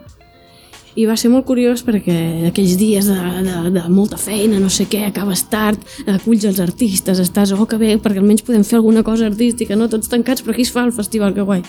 [0.97, 4.87] i va ser molt curiós perquè aquells dies de, de, de molta feina, no sé
[4.89, 9.05] què, acabes tard, aculls els artistes, estàs, oh que bé, perquè almenys podem fer alguna
[9.05, 9.91] cosa artística, no?
[9.93, 11.61] Tots tancats, però aquí es fa el festival, que guai.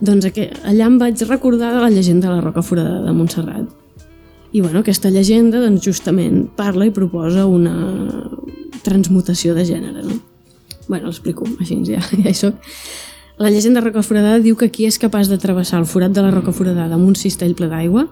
[0.00, 3.68] Doncs aquí, allà em vaig recordar de la llegenda de la Roca Forada de Montserrat.
[4.50, 7.76] I bueno, aquesta llegenda doncs, justament parla i proposa una
[8.82, 10.18] transmutació de gènere, no?
[10.88, 12.58] Bueno, l'explico, així ja, ja hi soc.
[13.40, 16.20] La llegenda de Roca Foradada diu que qui és capaç de travessar el forat de
[16.20, 18.02] la Roca Foradada amb un cistell ple d'aigua,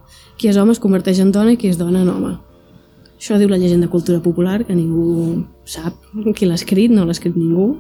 [0.41, 2.31] qui és home es converteix en dona i qui és dona en home.
[3.19, 6.01] Això diu la llegenda cultura popular, que ningú sap
[6.33, 7.75] qui l'ha escrit, no l'ha escrit ningú.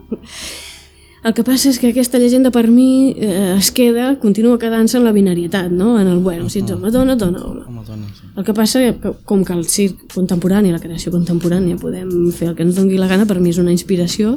[1.24, 5.08] El que passa és que aquesta llegenda per mi eh, es queda, continua quedant-se en
[5.08, 5.96] la binarietat, no?
[5.98, 7.64] En el, bueno, si ets home, dona, dona, home.
[7.64, 8.28] home dona sí.
[8.36, 12.52] El que passa és que, com que el circ contemporani, la creació contemporània, podem fer
[12.52, 14.36] el que ens doni la gana, per mi és una inspiració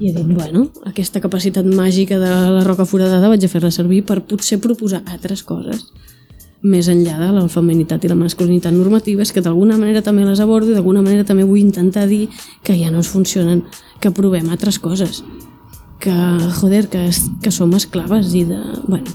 [0.00, 4.02] i he dit, bueno, aquesta capacitat màgica de la roca foradada vaig a fer-la servir
[4.06, 5.86] per potser proposar altres coses
[6.64, 10.72] més enllà de la feminitat i la masculinitat normatives que d'alguna manera també les abordo
[10.72, 12.28] i d'alguna manera també vull intentar dir
[12.64, 13.62] que ja no es funcionen,
[14.00, 15.22] que provem altres coses
[16.00, 16.14] que,
[16.60, 17.10] joder, que,
[17.42, 19.12] que som esclaves i de, bueno,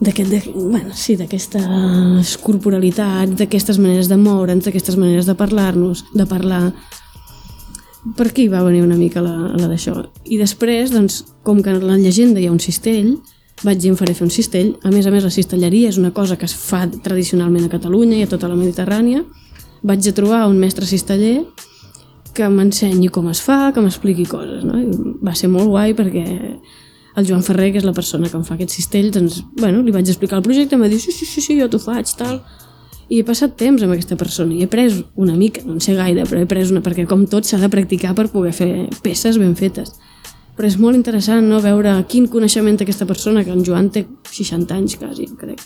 [0.00, 6.62] d'aquest, bueno, sí, d'aquestes corporalitats, d'aquestes maneres de moure'ns, d'aquestes maneres de parlar-nos, de parlar
[8.16, 9.96] per aquí va venir una mica la, la d'això.
[10.24, 13.14] I després, doncs, com que en la llegenda hi ha un cistell,
[13.62, 14.72] vaig dir em faré fer un cistell.
[14.84, 18.20] A més a més, la cistelleria és una cosa que es fa tradicionalment a Catalunya
[18.20, 19.24] i a tota la Mediterrània.
[19.84, 21.42] Vaig a trobar un mestre cisteller
[22.36, 24.64] que m'ensenyi com es fa, que m'expliqui coses.
[24.64, 24.80] No?
[24.80, 26.24] I va ser molt guai perquè
[27.18, 29.92] el Joan Ferrer, que és la persona que em fa aquest cistell, doncs, bueno, li
[29.92, 32.38] vaig explicar el projecte, em va dir, sí, sí, sí, sí jo t'ho faig, tal
[33.10, 36.22] i he passat temps amb aquesta persona i he pres una mica, no sé gaire,
[36.30, 38.70] però he pres una, perquè com tot s'ha de practicar per poder fer
[39.02, 39.96] peces ben fetes.
[40.54, 44.04] Però és molt interessant no, veure quin coneixement té aquesta persona, que en Joan té
[44.30, 45.62] 60 anys quasi, crec.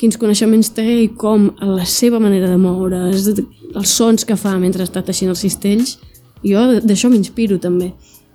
[0.00, 4.86] Quins coneixements té i com la seva manera de moure, els sons que fa mentre
[4.86, 5.98] està teixint els cistells,
[6.44, 7.90] jo d'això m'inspiro també,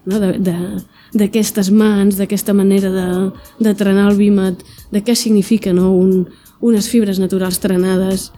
[0.06, 0.20] no?
[0.22, 0.56] de, de,
[1.18, 3.08] d'aquestes mans, d'aquesta manera de,
[3.58, 4.62] de trenar el vímet,
[4.94, 5.96] de què significa no?
[5.98, 6.28] un,
[6.62, 8.30] unes fibres naturals trenades.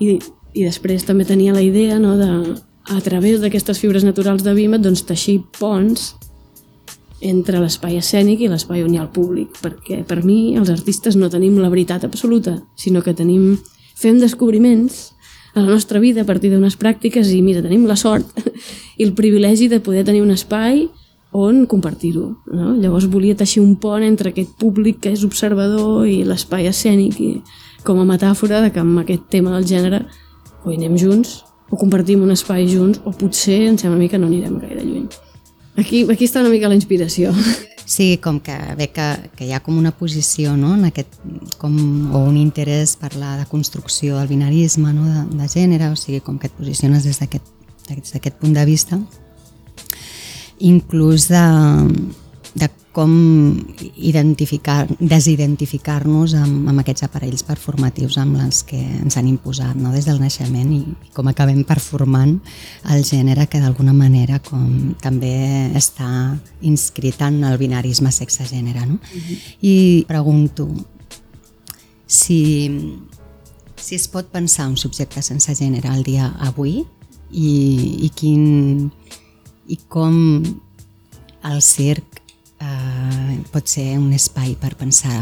[0.00, 0.18] I,
[0.56, 2.56] i després també tenia la idea no, de,
[2.92, 6.14] a través d'aquestes fibres naturals de vímet doncs, teixir ponts
[7.24, 11.16] entre l'espai escènic i l'espai on hi ha el públic, perquè per mi els artistes
[11.16, 13.56] no tenim la veritat absoluta, sinó que tenim,
[13.96, 15.16] fem descobriments
[15.56, 18.28] a la nostra vida a partir d'unes pràctiques i mira, tenim la sort
[19.00, 20.84] i el privilegi de poder tenir un espai
[21.36, 22.30] on compartir-ho.
[22.52, 22.72] No?
[22.80, 27.30] Llavors volia teixir un pont entre aquest públic que és observador i l'espai escènic i
[27.86, 30.02] com a metàfora de que amb aquest tema del gènere
[30.64, 34.18] o anem junts o compartim un espai junts o potser em sembla a mi que
[34.18, 35.08] no anirem gaire lluny.
[35.76, 37.34] Aquí, aquí està una mica la inspiració.
[37.86, 39.04] Sí, com que ve que,
[39.38, 40.72] que hi ha com una posició no?
[40.74, 41.20] en aquest,
[41.60, 41.76] com,
[42.10, 45.04] o un interès per la construcció del binarisme no?
[45.06, 48.98] de, de gènere, o sigui, com que et posiciones des d'aquest punt de vista
[50.58, 51.44] inclús de,
[52.54, 53.12] de com
[54.00, 59.92] identificar, desidentificar-nos amb, amb aquests aparells performatius amb els que ens han imposat no?
[59.92, 60.80] des del naixement i
[61.12, 62.38] com acabem performant
[62.94, 65.34] el gènere que d'alguna manera com també
[65.76, 66.08] està
[66.64, 68.86] inscrit en el binarisme sexe-gènere.
[68.86, 68.96] No?
[68.96, 69.38] Mm -hmm.
[69.60, 70.70] I pregunto
[72.06, 72.70] si,
[73.76, 76.84] si es pot pensar un subjecte sense gènere al dia avui
[77.30, 77.50] i,
[78.06, 78.90] i quin
[79.68, 80.16] i com
[81.46, 82.20] el circ
[82.62, 85.18] eh, pot ser un espai per pensar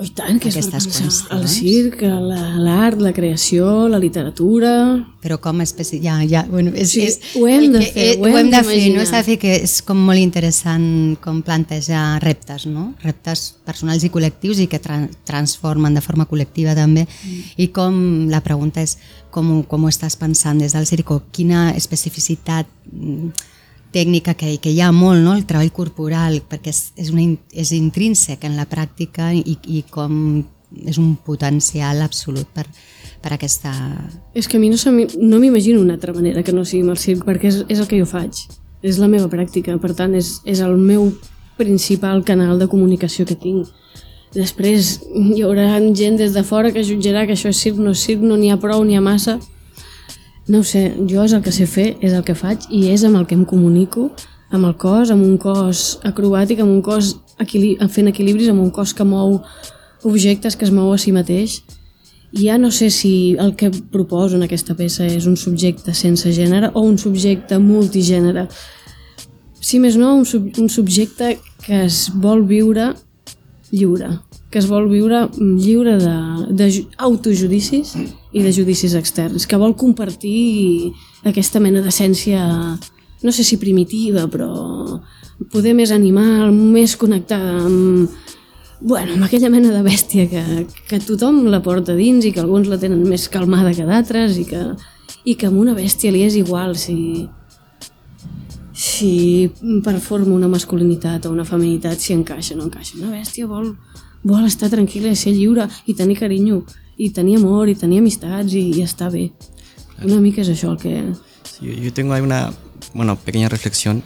[0.00, 1.02] I tant, que és Aquestes pensar.
[1.08, 1.16] qüestions.
[1.34, 4.70] El circ, la- l'art, la creació, la literatura...
[5.18, 5.98] però com especi...
[6.04, 8.60] ja, ja, bueno, és, Sí, és, ho hem de que- fer, eh, ho hem de
[8.62, 9.02] fer, no?
[9.04, 12.94] S'ha de fer que és com molt interessant com plantejar reptes, no?
[13.02, 17.58] Reptes personals i col·lectius i que tra transformen de forma col·lectiva també mm.
[17.58, 17.98] i com,
[18.30, 18.94] la pregunta és
[19.34, 23.32] com, ho- com ho estàs pensant des del circ quina especificitat mm,
[23.98, 25.34] tècnica que, que hi ha molt, no?
[25.34, 30.14] el treball corporal, perquè és, és, una, és intrínsec en la pràctica i, i com
[30.86, 32.66] és un potencial absolut per,
[33.22, 33.72] per aquesta...
[34.36, 37.02] És que a mi no, no m'imagino una altra manera que no sigui amb el
[37.02, 38.44] circ, perquè és, és el que jo faig.
[38.84, 41.10] És la meva pràctica, per tant, és, és el meu
[41.58, 43.66] principal canal de comunicació que tinc.
[44.36, 48.04] Després hi haurà gent des de fora que jutjarà que això és circ, no és
[48.04, 49.38] circ, no n'hi ha prou, n'hi ha massa.
[50.48, 53.18] No sé, jo és el que sé fer, és el que faig i és amb
[53.20, 54.10] el que em comunico,
[54.50, 58.70] amb el cos, amb un cos acrobàtic, amb un cos equili fent equilibris, amb un
[58.72, 59.42] cos que mou
[60.08, 61.58] objectes, que es mou a si mateix.
[62.32, 66.70] Ja no sé si el que proposo en aquesta peça és un subjecte sense gènere
[66.74, 68.46] o un subjecte multigènere.
[69.60, 72.94] Si més no, un, sub un subjecte que es vol viure
[73.72, 74.10] lliure,
[74.50, 76.16] que es vol viure mm, lliure de,
[76.56, 77.96] de ju- autojudicis
[78.32, 80.92] i de judicis externs, que vol compartir
[81.28, 82.42] aquesta mena d'essència,
[83.22, 84.50] no sé si primitiva, però
[85.52, 88.10] poder més animal, més connectada amb,
[88.80, 90.44] bueno, amb aquella mena de bèstia que,
[90.90, 94.44] que tothom la porta dins i que alguns la tenen més calmada que d'altres i
[94.48, 94.62] que,
[95.24, 97.26] i que amb una bèstia li és igual si,
[98.74, 99.12] si
[99.84, 102.98] performa una masculinitat o una feminitat, si encaixa o no encaixa.
[103.00, 103.72] Una bèstia vol,
[104.22, 106.62] vol estar tranquil·la i ser lliure i tenir carinyo
[106.98, 109.28] i tenir amor i tenir amistats i, i estar bé.
[110.04, 110.94] Una mica és això el que...
[111.48, 112.52] Sí, yo, tengo ahí una
[112.94, 114.02] bueno, pequeña reflexión,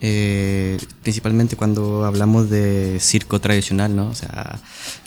[0.00, 4.08] eh, principalmente cuando hablamos de circo tradicional, ¿no?
[4.08, 4.60] O sea,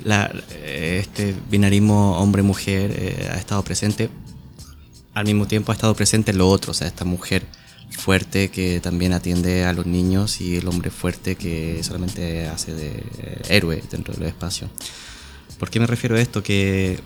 [0.03, 0.31] la-
[0.63, 4.09] este binarismo hombre-mujer eh, ha estado presente,
[5.13, 7.45] al mismo tiempo ha estado presente lo otro, o sea, esta mujer
[7.97, 12.87] fuerte que también atiende a los niños y el hombre fuerte que solamente hace de
[13.19, 14.69] eh, héroe dentro del espacio.
[15.59, 16.43] ¿Por qué me refiero a esto?
[16.43, 16.99] Que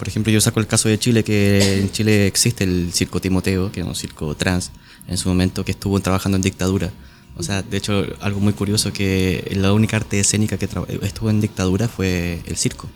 [0.00, 3.70] por ejemplo, yo saco el caso de Chile, que en Chile existe el circo Timoteo,
[3.70, 4.70] que es un circo trans,
[5.06, 6.90] en su momento que estuvo trabajando en dictadura.
[7.36, 10.66] O sea, de hecho, algo muy curioso que la única arte escénica que
[11.02, 12.88] estuvo en dictadura fue el circo,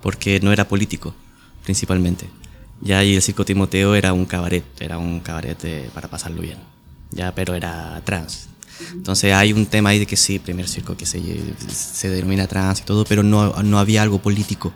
[0.00, 1.14] porque no era político,
[1.62, 2.30] principalmente.
[2.80, 6.56] Ya y el circo Timoteo era un cabaret, era un cabaret eh, para pasarlo bien,
[7.10, 8.48] ya, pero era trans.
[8.92, 11.20] Entonces hay un tema ahí de que sí, primer circo que se,
[11.72, 14.72] se denomina trans y todo, pero no, no había algo político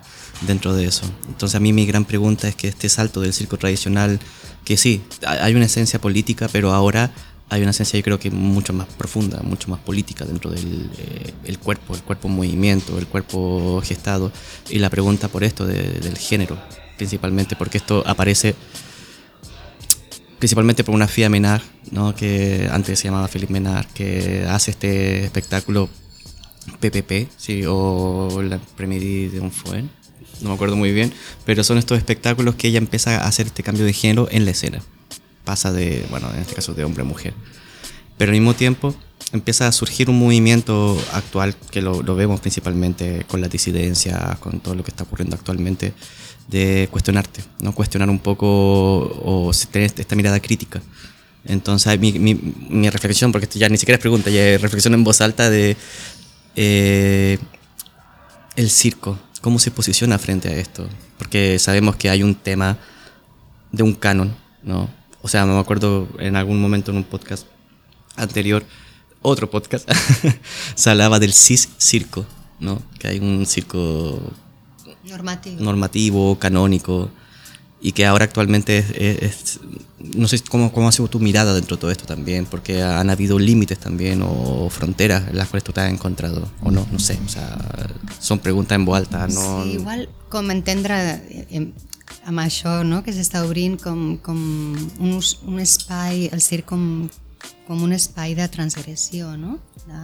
[0.47, 1.05] dentro de eso.
[1.29, 4.19] Entonces a mí mi gran pregunta es que este salto del circo tradicional,
[4.65, 7.13] que sí, hay una esencia política, pero ahora
[7.51, 11.33] hay una esencia yo creo que mucho más profunda, mucho más política dentro del eh,
[11.45, 14.33] el cuerpo, el cuerpo en movimiento, el cuerpo gestado.
[14.71, 16.59] Y la pregunta por esto de- del género,
[16.97, 18.55] principalmente, porque esto aparece
[20.45, 22.15] principalmente por una Fia Menard, ¿no?
[22.15, 25.89] que antes se llamaba Philippe Menard, que hace este espectáculo
[26.81, 29.89] PPP, sí, o la Premierie de un Fuen,
[30.43, 31.15] no me acuerdo muy bien,
[31.47, 34.51] pero son estos espectáculos que ella empieza a hacer este cambio de género en la
[34.51, 34.83] escena.
[35.45, 37.33] Pasa de, bueno, en este caso de hombre a mujer.
[38.19, 38.95] Pero al mismo tiempo
[39.33, 44.61] empieza a surgir un movimiento actual que lo, lo vemos principalmente con la disidencia, con
[44.61, 45.95] todo lo que está ocurriendo actualmente,
[46.49, 47.75] de cuestionarte, ¿no?
[47.75, 50.83] Cuestionar un poco o tener esta mirada crítica.
[51.45, 54.95] Entonces, mi, mi, mi reflexión, porque esto ya ni siquiera es pregunta, ya es reflexión
[54.95, 55.77] en voz alta de
[56.57, 57.39] eh,
[58.57, 60.89] el circo, cómo se posiciona frente a esto.
[61.19, 62.79] Porque sabemos que hay un tema
[63.73, 64.89] de un canon, ¿no?
[65.23, 67.47] O sea, me acuerdo en algún momento en un podcast
[68.17, 68.65] anterior,
[69.23, 69.91] otro podcast,
[70.75, 72.27] se hablaba del cis circo,
[72.61, 72.83] ¿no?
[72.99, 74.21] Que hay un circo
[75.09, 75.63] Normativo.
[75.63, 77.11] normativo, canónico,
[77.81, 79.61] y que ahora actualmente es, es- es-
[80.17, 83.11] no sé cómo, cómo ha sido tu mirada dentro de todo esto también, porque han
[83.11, 86.99] habido límites también o fronteras en las cuales tú te has encontrado, o no, no
[86.99, 87.59] sé, o sea,
[88.21, 89.65] son preguntas en voz alta, no...
[89.65, 90.95] Sí, igual com entendre
[91.31, 91.73] eh, eh,
[92.27, 93.03] amb això no?
[93.05, 97.09] que s'està obrint com, com un, un espai, el circ com,
[97.69, 99.59] com un espai de transgressió, no?
[99.87, 100.01] De,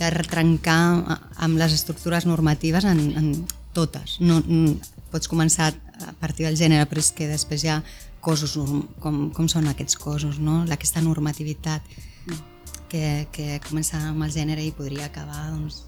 [0.00, 3.26] de retrencar amb les estructures normatives en, en
[3.72, 4.18] totes.
[4.20, 4.76] No, no,
[5.12, 5.72] pots començar
[6.06, 7.82] a partir del gènere, però és que després hi ha
[8.22, 8.56] cossos,
[9.02, 10.62] com, com són aquests cossos, no?
[10.70, 11.84] aquesta normativitat
[12.92, 15.82] que, que comença amb el gènere i podria acabar doncs,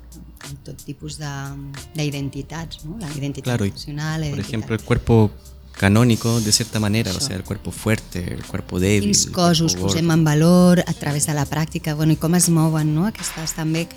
[0.49, 2.99] amb tot tipus d'identitats, ¿no?
[3.01, 4.29] la identitat claro, nacional.
[4.31, 5.31] Por ejemplo, el cuerpo
[5.75, 7.19] canónico de cierta manera, Això.
[7.19, 9.11] o sea, el cuerpo fuerte, el cuerpo débil.
[9.11, 12.95] Quins cossos posem en valor a través de la pràctica, bueno, i com es mouen
[12.95, 13.09] no?
[13.11, 13.89] aquestes també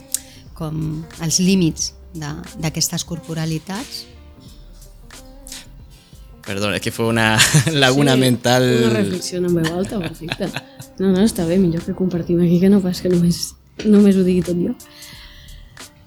[0.58, 4.06] com els límits d'aquestes corporalitats.
[6.48, 7.38] Perdón, es que fue una
[7.74, 8.84] laguna sí, mental...
[8.86, 10.48] Una reflexió en veu alta, perfecte.
[10.98, 13.52] No, no, està bé, millor que compartim aquí que no pas que només,
[13.84, 14.72] només ho digui tot jo.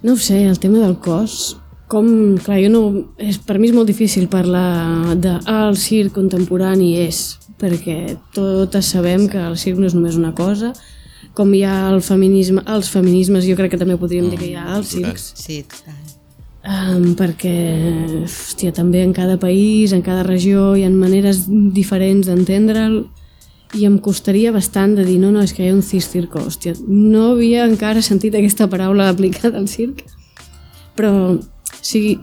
[0.01, 1.59] No ho sé, el tema del cos,
[1.93, 2.09] com,
[2.41, 2.83] clar, jo no,
[3.21, 8.89] és, per mi és molt difícil parlar de ah, el circ contemporani és, perquè totes
[8.95, 10.73] sabem que el circ no és només una cosa,
[11.41, 14.57] com hi ha el feminisme, els feminismes, jo crec que també podríem dir que hi
[14.61, 15.31] ha els circs.
[15.41, 15.97] Sí, total.
[16.61, 17.55] Um, perquè,
[18.27, 22.99] hòstia, també en cada país, en cada regió, hi ha maneres diferents d'entendre'l
[23.81, 26.43] i em costaria bastant de dir no, no, és que hi ha un cis circo,
[26.43, 30.03] hòstia, no havia encara sentit aquesta paraula aplicada al circ,
[30.99, 32.19] però o sigui,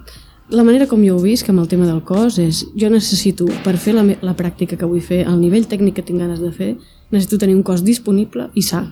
[0.53, 3.73] la manera com jo ho visc amb el tema del cos és jo necessito, per
[3.82, 6.75] fer la, la pràctica que vull fer, al nivell tècnic que tinc ganes de fer,
[7.10, 8.86] necessito tenir un cos disponible i sa.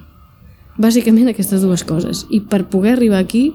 [0.82, 2.26] Bàsicament aquestes dues coses.
[2.30, 3.50] I per poder arribar aquí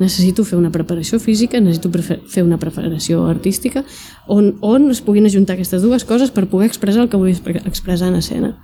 [0.00, 1.90] necessito fer una preparació física, necessito
[2.28, 3.84] fer una preparació artística
[4.26, 8.08] on, on es puguin ajuntar aquestes dues coses per poder expressar el que vull expressar
[8.08, 8.54] en escena.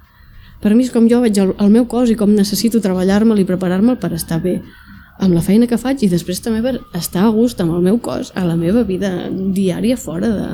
[0.63, 3.47] Per mi és com jo veig el, el meu cos i com necessito treballar-me'l i
[3.47, 4.59] preparar-me'l per estar bé
[5.19, 7.99] amb la feina que faig i després també per estar a gust amb el meu
[8.03, 10.49] cos a la meva vida diària fora de,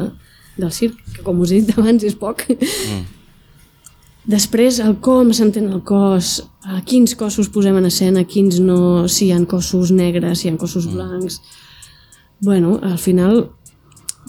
[0.59, 2.47] del circ, que com us he dit abans és poc.
[2.51, 3.05] Mm.
[4.25, 9.29] Després, el com s'entén el cos, a quins cossos posem en escena, quins no, si
[9.29, 10.97] hi ha cossos negres, si hi ha cossos mm.
[10.97, 11.41] blancs...
[12.45, 13.53] Bueno, al final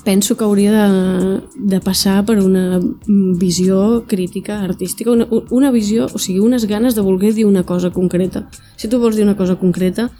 [0.05, 6.19] penso que hauria de, de passar per una visió crítica artística, una, una visió, o
[6.19, 8.45] sigui, unes ganes de voler dir una cosa concreta.
[8.77, 10.11] Si tu vols dir una cosa concreta,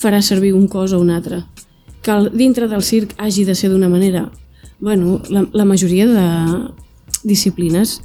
[0.00, 1.42] faràs servir un cos o un altre.
[2.00, 4.30] Que el, dintre del circ hagi de ser d'una manera...
[4.80, 6.26] Bueno, la, la majoria de
[7.22, 8.00] disciplines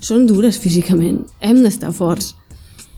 [0.00, 2.34] són dures físicament, hem d'estar forts.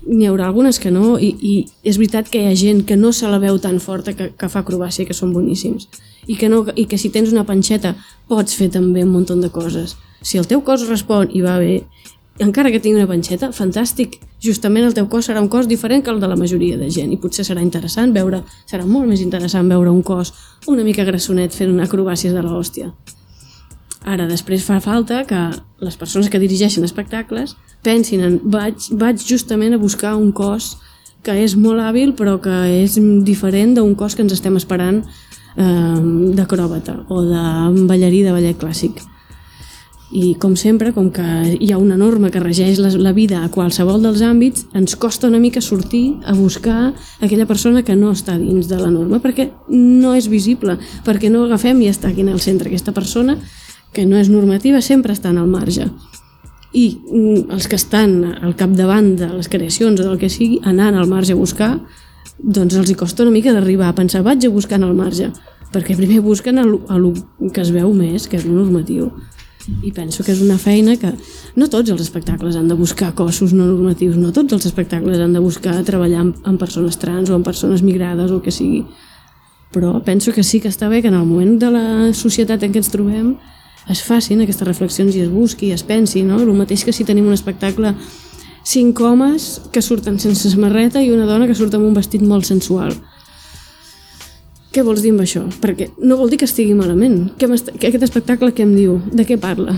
[0.06, 3.10] N'hi haurà algunes que no, i, i és veritat que hi ha gent que no
[3.12, 5.88] se la veu tan forta que, que fa acrobàcia, que són boníssims.
[6.26, 7.94] I que, no, I que si tens una panxeta
[8.30, 9.96] pots fer també un munt de coses.
[10.22, 11.82] Si el teu cos respon i va bé,
[12.38, 14.18] encara que tingui una panxeta, fantàstic.
[14.42, 17.12] Justament el teu cos serà un cos diferent que el de la majoria de gent
[17.12, 20.34] i potser serà interessant veure, serà molt més interessant veure un cos
[20.68, 22.92] una mica grassonet fent acrobàcies de l'hòstia.
[24.06, 25.38] Ara, després fa falta que
[25.82, 30.76] les persones que dirigeixen espectacles pensin en vaig, vaig justament a buscar un cos
[31.26, 32.94] que és molt hàbil però que és
[33.26, 35.98] diferent d'un cos que ens estem esperant eh,
[36.38, 37.42] d'acròbata o de
[37.90, 39.02] ballarí de ballet clàssic.
[40.14, 41.26] I com sempre, com que
[41.58, 45.26] hi ha una norma que regeix la, la vida a qualsevol dels àmbits, ens costa
[45.26, 49.50] una mica sortir a buscar aquella persona que no està dins de la norma, perquè
[49.74, 53.34] no és visible, perquè no agafem i està aquí en el centre aquesta persona
[53.96, 55.88] que no és normativa, sempre estan al marge.
[56.76, 60.98] I mm, els que estan al capdavant de les creacions o del que sigui, anant
[60.98, 61.78] al marge a buscar,
[62.36, 65.30] doncs els hi costa una mica d'arribar a pensar vaig a buscar al marge,
[65.72, 67.08] perquè primer busquen el, el
[67.52, 69.08] que es veu més, que és el normatiu.
[69.82, 71.10] I penso que és una feina que
[71.58, 75.34] no tots els espectacles han de buscar cossos no normatius, no tots els espectacles han
[75.34, 78.84] de buscar treballar amb, amb persones trans o amb persones migrades o el que sigui.
[79.74, 82.76] Però penso que sí que està bé que en el moment de la societat en
[82.76, 83.34] què ens trobem
[83.88, 86.40] es facin aquestes reflexions i es busqui, es pensi, no?
[86.42, 87.94] El mateix que si tenim un espectacle
[88.66, 92.48] cinc homes que surten sense samarreta i una dona que surt amb un vestit molt
[92.48, 92.96] sensual.
[94.74, 95.44] Què vols dir amb això?
[95.62, 97.30] Perquè no vol dir que estigui malament.
[97.38, 98.98] Que aquest espectacle què em diu?
[99.14, 99.76] De què parla?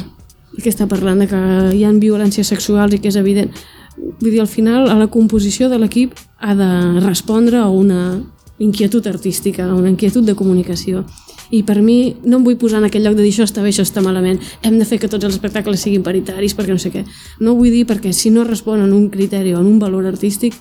[0.57, 1.21] I què està parlant?
[1.21, 1.43] De que
[1.77, 3.53] hi ha violències sexuals i que és evident.
[3.99, 6.71] Vull dir, al final, a la composició de l'equip ha de
[7.05, 8.23] respondre a una
[8.59, 11.05] inquietud artística, a una inquietud de comunicació
[11.51, 13.73] i per mi no em vull posar en aquell lloc de dir això està bé,
[13.73, 16.93] això està malament, hem de fer que tots els espectacles siguin paritaris perquè no sé
[16.95, 17.05] què.
[17.41, 20.59] No ho vull dir perquè si no responen un criteri o un valor artístic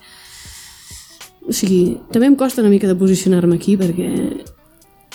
[1.48, 4.10] o sigui, també em costa una mica de posicionar-me aquí perquè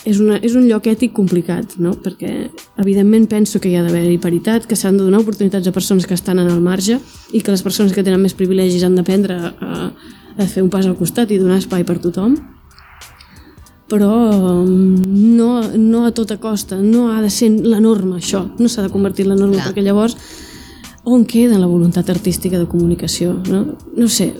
[0.04, 1.92] és, una, és un lloc ètic complicat, no?
[2.00, 2.32] perquè
[2.80, 6.16] evidentment penso que hi ha d'haver-hi paritat, que s'han de donar oportunitats a persones que
[6.16, 6.98] estan en el marge
[7.32, 10.88] i que les persones que tenen més privilegis han d'aprendre a, a fer un pas
[10.88, 12.38] al costat i donar espai per tothom
[13.93, 14.09] però
[14.64, 18.86] mm, no, no a tota costa, no ha de ser la norma això, no s'ha
[18.86, 19.66] de convertir en la norma, Clar.
[19.68, 20.16] perquè llavors
[21.05, 23.34] on queda la voluntat artística de comunicació?
[23.51, 24.30] No, no sé,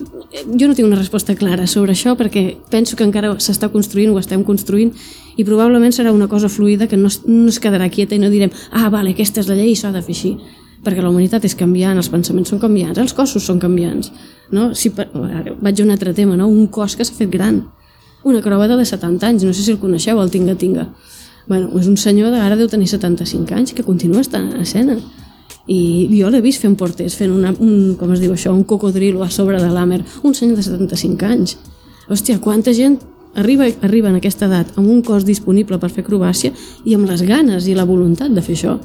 [0.47, 4.17] jo no tinc una resposta clara sobre això perquè penso que encara s'està construint, ho
[4.21, 4.93] estem construint
[5.37, 8.33] i probablement serà una cosa fluida que no es, no es quedarà quieta i no
[8.33, 10.33] direm ah, vale, aquesta és la llei i s'ha de fer així
[10.83, 14.09] perquè la humanitat és canviant, els pensaments són canviants, els cossos són canviants.
[14.51, 14.73] No?
[14.75, 16.49] Si, ara, vaig a un altre tema, no?
[16.51, 17.61] un cos que s'ha fet gran.
[18.23, 20.87] Un acròbata de 70 anys, no sé si el coneixeu, el Tinga Tinga.
[21.47, 24.95] Bueno, és un senyor de ara deu tenir 75 anys que continua estant a escena.
[25.67, 29.23] I jo l'he vist fent porters, fent una, un, com es diu això, un cocodrilo
[29.23, 30.01] a sobre de l'àmer.
[30.23, 31.57] Un senyor de 75 anys.
[32.07, 32.99] Hòstia, quanta gent
[33.35, 36.51] arriba, arriba en aquesta edat amb un cos disponible per fer acrobàcia
[36.85, 38.77] i amb les ganes i la voluntat de fer això.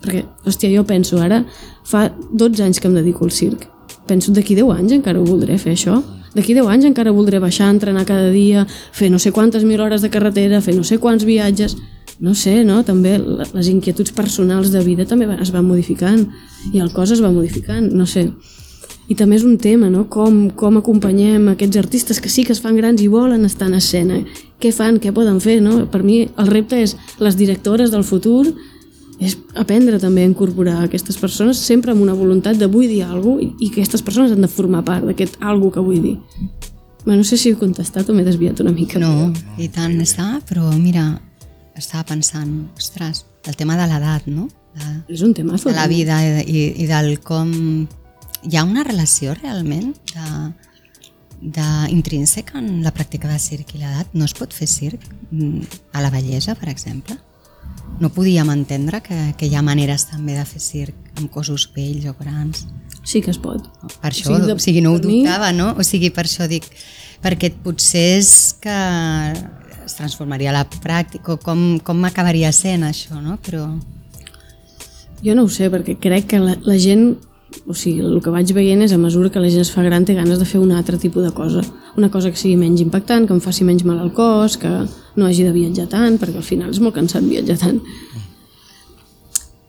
[0.00, 1.44] Perquè, hòstia, jo penso ara,
[1.84, 3.66] fa 12 anys que em dedico al circ.
[4.10, 6.00] Penso, d'aquí 10 anys encara ho voldré fer, això.
[6.34, 10.02] D'aquí 10 anys encara voldré baixar, entrenar cada dia, fer no sé quantes mil hores
[10.02, 11.78] de carretera, fer no sé quants viatges...
[12.20, 12.82] No sé, no?
[12.84, 16.26] També les inquietuds personals de vida també es van modificant
[16.68, 18.26] i el cos es va modificant, no sé.
[19.08, 20.02] I també és un tema, no?
[20.12, 23.78] Com, com acompanyem aquests artistes que sí que es fan grans i volen estar en
[23.78, 24.20] escena.
[24.60, 25.86] Què fan, què poden fer, no?
[25.88, 26.92] Per mi el repte és
[27.24, 28.42] les directores del futur
[29.20, 33.36] és aprendre també a incorporar aquestes persones sempre amb una voluntat de vull dir alguna
[33.36, 36.16] cosa i, i aquestes persones han de formar part d'aquest alguna que vull dir.
[37.04, 39.00] Bé, no sé si he contestat o m'he desviat una mica.
[39.00, 41.04] No, i tant està, però mira,
[41.76, 44.48] estava pensant, ostres, el tema de l'edat, no?
[44.76, 47.52] De, és un tema de la vida i, i, i del com...
[48.40, 50.28] Hi ha una relació realment de,
[51.58, 54.14] de intrínseca en la pràctica de circ i l'edat?
[54.16, 57.18] No es pot fer circ mm, a la bellesa, per exemple?
[58.00, 62.08] No podíem entendre que, que hi ha maneres també de fer circ amb cossos vells
[62.08, 62.64] o grans.
[63.04, 63.68] Sí que es pot.
[64.00, 65.74] Per això, o sigui, de, o sigui no ho dubtava, no?
[65.76, 66.66] O sigui, per això dic,
[67.20, 68.76] perquè potser és que
[69.84, 73.38] es transformaria la pràctica, com, com acabaria sent això, no?
[73.44, 73.66] Però...
[75.20, 77.10] Jo no ho sé, perquè crec que la, la gent
[77.66, 80.04] o sigui, el que vaig veient és a mesura que la gent es fa gran
[80.06, 81.62] té ganes de fer un altre tipus de cosa
[81.96, 84.70] una cosa que sigui menys impactant, que em faci menys mal al cos que
[85.16, 87.80] no hagi de viatjar tant perquè al final és molt cansat viatjar tant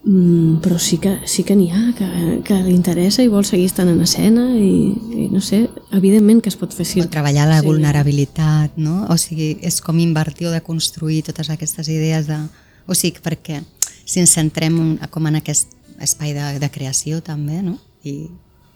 [0.04, 2.08] mm, però sí que, sí que n'hi ha que,
[2.46, 4.92] que li interessa i vol seguir estant en escena i,
[5.24, 7.10] i no sé, evidentment que es pot fer circ.
[7.12, 7.66] Treballar la sí.
[7.66, 9.06] vulnerabilitat, no?
[9.10, 12.38] O sigui, és com invertir o de construir totes aquestes idees de...
[12.86, 13.62] O sigui, perquè
[14.04, 15.70] si ens centrem com en aquest
[16.02, 17.78] espai de, de creació també, no?
[18.04, 18.28] I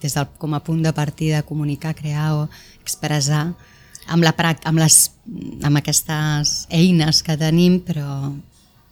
[0.02, 2.42] des del, com a punt de partida comunicar, crear o
[2.82, 3.48] expressar
[4.06, 4.98] amb, la, amb, les,
[5.64, 8.32] amb aquestes eines que tenim, però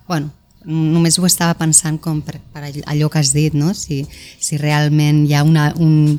[0.09, 0.33] bueno,
[0.65, 3.75] només ho estava pensant com per, per allò que has dit, no?
[3.77, 4.03] si,
[4.41, 6.17] si realment hi ha una, un,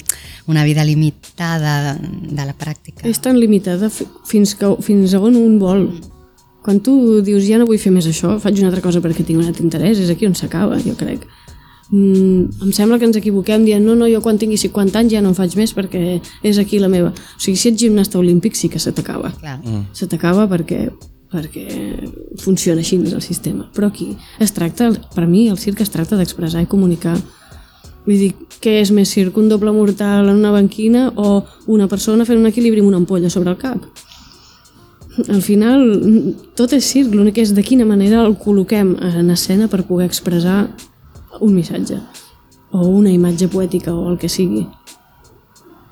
[0.48, 3.06] una vida limitada de la pràctica.
[3.10, 5.88] És tan limitada fins, que, fins a on un vol.
[6.66, 9.42] Quan tu dius ja no vull fer més això, faig una altra cosa perquè tinc
[9.42, 11.45] un altre interès, és aquí on s'acaba, jo crec mm,
[11.94, 15.30] em sembla que ens equivoquem dient no, no, jo quan tingui 50 anys ja no
[15.34, 17.12] en faig més perquè és aquí la meva.
[17.12, 19.34] O sigui, si ets gimnasta olímpic sí que se t'acaba.
[19.44, 19.92] Mm.
[19.94, 20.88] Se t'acaba perquè
[21.36, 21.66] perquè
[22.40, 23.68] funciona així el sistema.
[23.76, 27.18] Però aquí es tracta, per mi el circ es tracta d'expressar i comunicar.
[28.06, 28.32] Vull dir,
[28.62, 29.38] què és més circ?
[29.38, 33.30] Un doble mortal en una banquina o una persona fent un equilibri amb una ampolla
[33.34, 33.82] sobre el cap?
[35.28, 35.86] Al final,
[36.60, 40.68] tot és circ, l'únic és de quina manera el col·loquem en escena per poder expressar
[41.42, 42.00] un missatge
[42.72, 44.66] o una imatge poètica o el que sigui.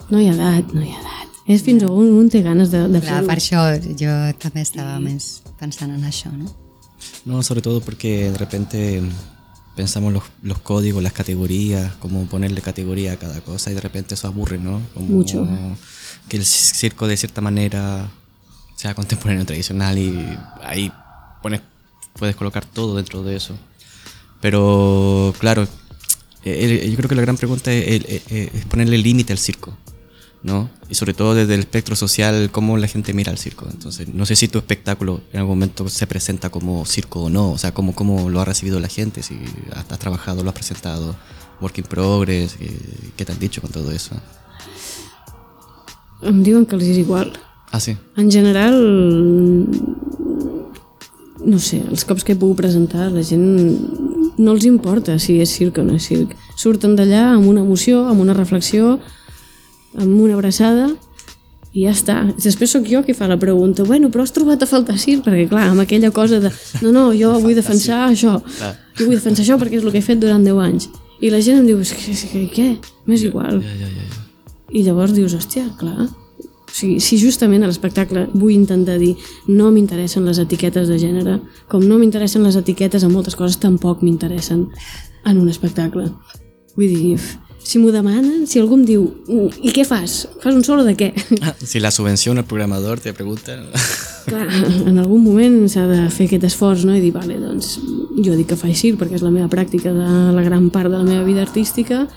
[0.09, 1.39] No hi ha edat, no hi ha edat.
[1.47, 3.27] És fins on un té ganes de, de fer-ho.
[3.27, 3.63] Per això
[3.99, 5.03] jo també estava sí.
[5.07, 5.29] més
[5.59, 6.51] pensant en això, ¿no?
[7.25, 9.01] No, sobre todo porque de repente
[9.75, 14.13] pensamos los, los códigos, las categorías, cómo ponerle categoría a cada cosa y de repente
[14.13, 14.81] eso aburre, ¿no?
[14.93, 15.47] Como Mucho.
[16.27, 18.09] Que el circo de cierta manera
[18.75, 20.91] sea contemporáneo, tradicional y ahí
[21.41, 21.61] pones,
[22.13, 23.57] puedes colocar todo dentro de eso.
[24.43, 25.65] Pero claro,
[26.43, 28.03] eh, yo creo que la gran pregunta es,
[28.67, 29.77] ponerle límite al circo,
[30.41, 30.69] ¿no?
[30.89, 33.65] Y sobre todo desde el espectro social, cómo la gente mira al circo.
[33.71, 37.53] Entonces, no sé si tu espectáculo en algún momento se presenta como circo o no,
[37.53, 39.39] o sea, cómo, cómo lo ha recibido la gente, si
[39.71, 41.15] has, trabajado, lo has presentado,
[41.61, 42.57] work in progress,
[43.15, 44.13] ¿qué, te han dicho con todo eso?
[46.21, 47.31] Em diuen que igual.
[47.71, 47.95] Ah, sí?
[48.17, 49.69] En general,
[51.45, 55.51] no sé, els cops que he pogut presentar, la gent no els importa si és
[55.53, 56.35] circ o no és circ.
[56.59, 58.97] Surten d'allà amb una emoció, amb una reflexió,
[59.97, 60.89] amb una abraçada
[61.73, 62.17] i ja està.
[62.37, 65.23] Després sóc jo qui fa la pregunta, bueno, però has trobat a faltar circ?
[65.25, 66.51] Perquè clar, amb aquella cosa de,
[66.83, 68.37] no, no, jo vull defensar això,
[68.97, 70.89] jo vull defensar això perquè és el que he fet durant 10 anys.
[71.23, 72.67] I la gent em diu, que, que, què?
[73.09, 73.61] M'és igual.
[73.63, 74.51] Ja, ja, ja, ja.
[74.73, 76.09] I llavors dius, hòstia, clar,
[76.73, 79.13] o sigui, si justament a l'espectacle vull intentar dir
[79.45, 81.35] no m'interessen les etiquetes de gènere,
[81.69, 84.65] com no m'interessen les etiquetes en moltes coses, tampoc m'interessen
[85.23, 86.07] en un espectacle.
[86.73, 87.19] Vull dir,
[87.63, 90.27] si m'ho demanen, si algú em diu "Mm, i què fas?
[90.41, 91.13] Fas un solo de què?
[91.45, 93.53] Ah, Si la subvención al programador te pregunta.
[94.25, 94.47] Clar,
[94.87, 96.95] en algun moment s'ha de fer aquest esforç no?
[96.95, 97.77] i dir, vale, doncs
[98.23, 100.97] jo dic que faig circ perquè és la meva pràctica de la gran part de
[100.97, 102.07] la meva vida artística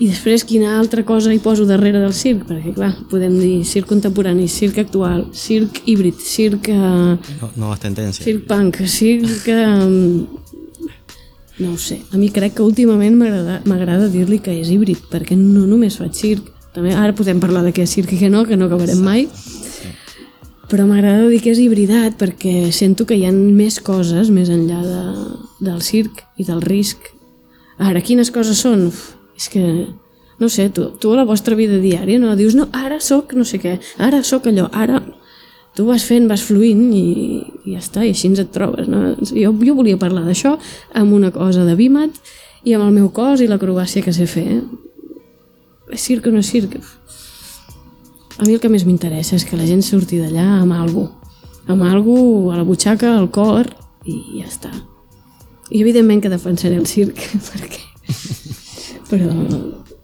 [0.00, 3.90] i després quina altra cosa hi poso darrere del circ, perquè clar, podem dir circ
[3.90, 8.24] contemporani, circ actual, circ híbrid, circ, eh, No, nuevas tendencias.
[8.24, 9.48] circ punk, circ...
[9.48, 10.24] Eh,
[11.58, 15.66] no ho sé, a mi crec que últimament m'agrada dir-li que és híbrid, perquè no
[15.68, 18.56] només faig circ, també ara podem parlar de què és circ i què no, que
[18.56, 19.26] no acabarem mai,
[20.72, 24.80] però m'agrada dir que és hibridat perquè sento que hi ha més coses més enllà
[24.80, 25.02] de,
[25.68, 26.96] del circ i del risc.
[27.76, 28.86] Ara, quines coses són?
[28.88, 29.10] Uf,
[29.42, 29.64] és que,
[30.38, 33.44] no sé, tu, tu a la vostra vida diària no dius, no, ara sóc no
[33.48, 35.02] sé què, ara sóc allò, ara...
[35.72, 38.90] Tu vas fent, vas fluint i, i ja està, i així ens et trobes.
[38.92, 39.14] No?
[39.24, 40.50] Jo, jo volia parlar d'això
[41.00, 42.18] amb una cosa de Bimat
[42.68, 44.60] i amb el meu cos i l'acrobàcia que sé fer.
[45.88, 46.76] És circ o no és circ?
[48.36, 51.06] A mi el que més m'interessa és que la gent surti d'allà amb algú,
[51.72, 52.18] amb algú
[52.52, 53.72] a la butxaca, al cor,
[54.04, 54.74] i ja està.
[55.72, 57.16] I evidentment que defensaré el circ,
[57.48, 57.80] perquè...
[59.12, 59.28] Però,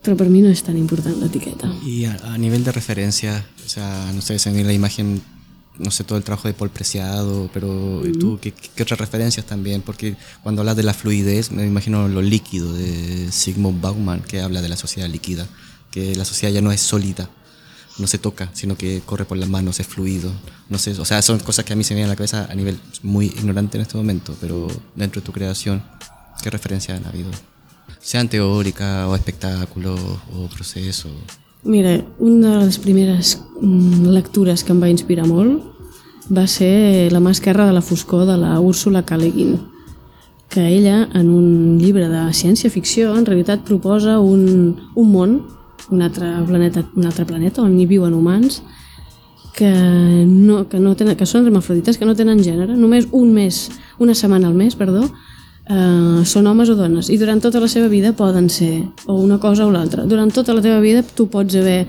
[0.04, 1.70] però per mi no és tan important l'etiqueta.
[1.82, 5.22] Y a, a nivel de referencia, o sea, no sé, se me la imagen,
[5.78, 9.46] no sé, todo el trabajo de Paul Preciado, pero ¿y tú qué, qué otras referencias
[9.46, 9.80] también?
[9.80, 14.60] Porque cuando hablas de la fluidez, me imagino lo líquido de Sigmund Bauman, que habla
[14.60, 15.46] de la sociedad líquida,
[15.90, 17.30] que la sociedad ya no es sólida,
[17.96, 20.30] no se toca, sino que corre por las manos, es fluido.
[20.68, 22.46] No sé, o sea, son cosas que a mí se me vienen a la cabeza
[22.50, 25.82] a nivel muy ignorante en este momento, pero dentro de tu creación,
[26.42, 27.30] ¿qué referencias han habido?
[28.08, 30.00] Sean teóricas o espectáculos
[30.32, 31.12] o procesos.
[31.62, 35.60] Mira, una de les primeres mm, lectures que em va inspirar molt
[36.32, 39.18] va ser La mà esquerra de la foscor de la Úrsula K.
[39.20, 39.52] Le Guin,
[40.48, 45.42] que ella, en un llibre de ciència-ficció, en realitat proposa un, un món,
[45.92, 48.62] un altre planeta, un altre planeta on hi viuen humans,
[49.52, 53.66] que, no, que, no tenen, que són hermafrodites, que no tenen gènere, només un mes,
[54.00, 55.10] una setmana al mes, perdó,
[55.68, 59.38] eh, són homes o dones i durant tota la seva vida poden ser o una
[59.38, 60.06] cosa o l'altra.
[60.08, 61.86] Durant tota la teva vida tu pots haver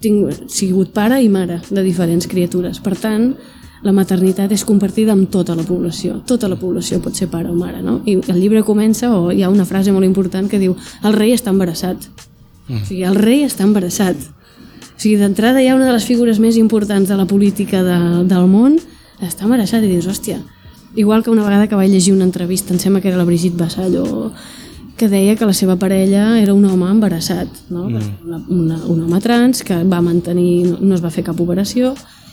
[0.00, 2.80] tingut, sigut pare i mare de diferents criatures.
[2.84, 3.30] Per tant,
[3.86, 6.20] la maternitat és compartida amb tota la població.
[6.26, 8.00] Tota la població pot ser pare o mare, no?
[8.04, 11.34] I el llibre comença, o hi ha una frase molt important que diu el rei
[11.36, 12.08] està embarassat.
[12.66, 14.18] O sigui, el rei està embarassat.
[14.96, 17.98] O sigui, d'entrada hi ha una de les figures més importants de la política de,
[18.26, 18.78] del món,
[19.22, 20.40] està embarassat i dius, hòstia,
[20.96, 23.56] igual que una vegada que vaig llegir una entrevista, em sembla que era la Brigitte
[23.56, 24.32] Vassallo,
[24.96, 27.84] que deia que la seva parella era un home embarassat, no?
[27.84, 28.00] una,
[28.48, 31.92] una, un home trans que va mantenir, no, no es va fer cap operació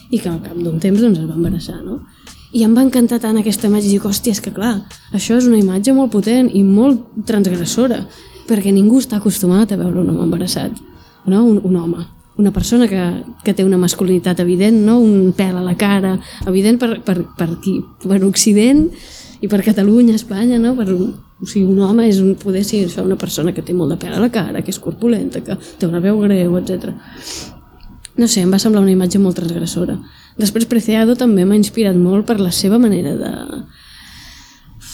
[0.09, 1.81] i que al cap d'un temps doncs, es va embarassar.
[1.83, 1.99] No?
[2.55, 4.77] I em va encantar tant aquesta imatge, i dic, hòstia, és que clar,
[5.11, 8.05] això és una imatge molt potent i molt transgressora,
[8.47, 10.71] perquè ningú està acostumat a veure un home embarassat,
[11.27, 11.43] no?
[11.43, 12.07] un, un home
[12.37, 13.01] una persona que,
[13.43, 14.97] que té una masculinitat evident, no?
[14.99, 16.15] un pèl a la cara,
[16.49, 18.87] evident per, per, per aquí, per Occident
[19.43, 20.73] i per Catalunya, Espanya, no?
[20.77, 23.93] per, o sigui, un home és un, poder ser això, una persona que té molt
[23.93, 26.89] de pèl a la cara, que és corpulenta, que té una veu greu, etc.
[28.17, 29.99] No sé, em va semblar una imatge molt transgressora.
[30.39, 33.33] Després Preciado també m'ha inspirat molt per la seva manera de,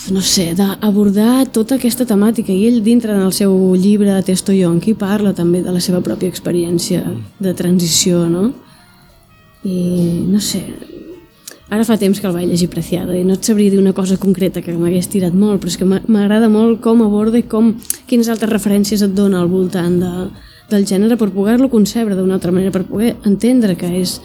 [0.10, 4.96] no sé, d'abordar tota aquesta temàtica i ell dintre del seu llibre de Testo Yonki
[4.98, 7.04] parla també de la seva pròpia experiència
[7.40, 8.48] de transició, no?
[9.68, 10.64] I no sé,
[11.70, 14.18] ara fa temps que el vaig llegir Preciado i no et sabria dir una cosa
[14.18, 17.74] concreta que m'hagués tirat molt, però és que m'a- m'agrada molt com aborda i com,
[18.08, 20.14] quines altres referències et dona al voltant de,
[20.72, 24.22] del gènere per poder-lo concebre d'una altra manera, per poder entendre que és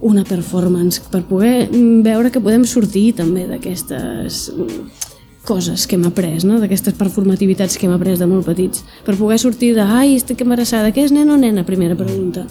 [0.00, 4.99] una performance, per poder mm, veure que podem sortir també d'aquestes mm,
[5.44, 6.58] coses que hem après, no?
[6.60, 10.92] d'aquestes performativitats que hem après de molt petits, per poder sortir de ai, estic embarassada,
[10.92, 11.64] què és nen o nena?
[11.64, 12.46] Primera pregunta.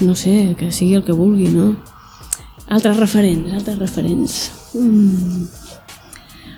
[0.00, 1.74] No sé, que sigui el que vulgui, no?
[2.72, 4.38] Altres referents, altres referents.
[4.78, 5.44] Mm.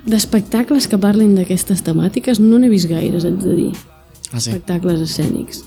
[0.07, 3.71] D'espectacles que parlin d'aquestes temàtiques no n'he vist gaires, haig de dir.
[4.31, 4.51] Ah, sí.
[4.51, 5.65] Espectacles escènics.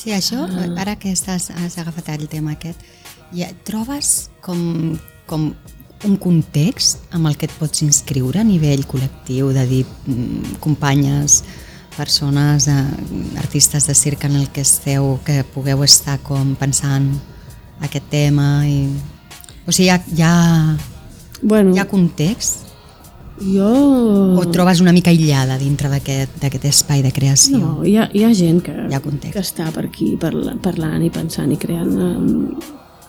[0.00, 0.48] Sí, això,
[0.80, 2.80] ara que estàs, has agafat el tema aquest,
[3.36, 4.96] ja trobes com,
[5.28, 5.52] com
[6.04, 11.42] un context amb el que et pots inscriure a nivell col·lectiu, de dir mm, companyes,
[11.96, 17.10] persones, eh, artistes de circ en el que esteu, que pugueu estar com pensant
[17.84, 18.88] aquest tema i...
[19.64, 20.76] O sigui, hi ha, hi ha,
[21.42, 22.62] Bueno, hi ha context?
[23.40, 23.66] jo...
[24.38, 27.58] O et trobes una mica aïllada dintre d'aquest d'aquest espai de creació?
[27.58, 29.34] No, hi ha, hi ha gent que, Hi ha context.
[29.34, 32.68] que està per aquí parla, parlant i pensant i creant amb,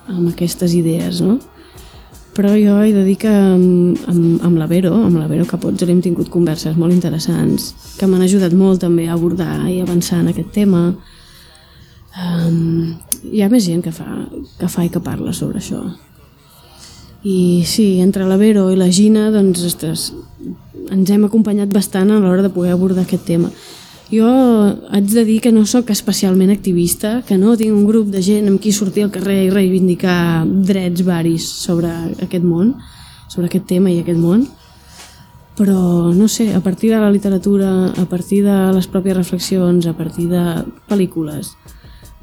[0.10, 1.38] amb aquestes idees, no?
[2.36, 5.88] Però jo he de dir que amb, amb, amb la Vero, amb la Vero Capozzo
[5.88, 10.34] hem tingut converses molt interessants que m'han ajudat molt també a abordar i avançar en
[10.34, 10.90] aquest tema.
[12.16, 12.98] Um,
[13.32, 14.08] hi ha més gent que fa,
[14.60, 15.80] que fa i que parla sobre això.
[17.26, 20.12] I sí, entre la Vero i la Gina, doncs, ostres,
[20.92, 23.50] ens hem acompanyat bastant a l'hora de poder abordar aquest tema.
[24.12, 24.28] Jo
[24.94, 27.56] haig de dir que no sóc especialment activista, que no.
[27.58, 31.90] Tinc un grup de gent amb qui sortir al carrer i reivindicar drets varis sobre
[32.22, 32.76] aquest món,
[33.30, 34.46] sobre aquest tema i aquest món,
[35.58, 39.96] però no sé, a partir de la literatura, a partir de les pròpies reflexions, a
[39.98, 40.44] partir de
[40.90, 41.56] pel·lícules,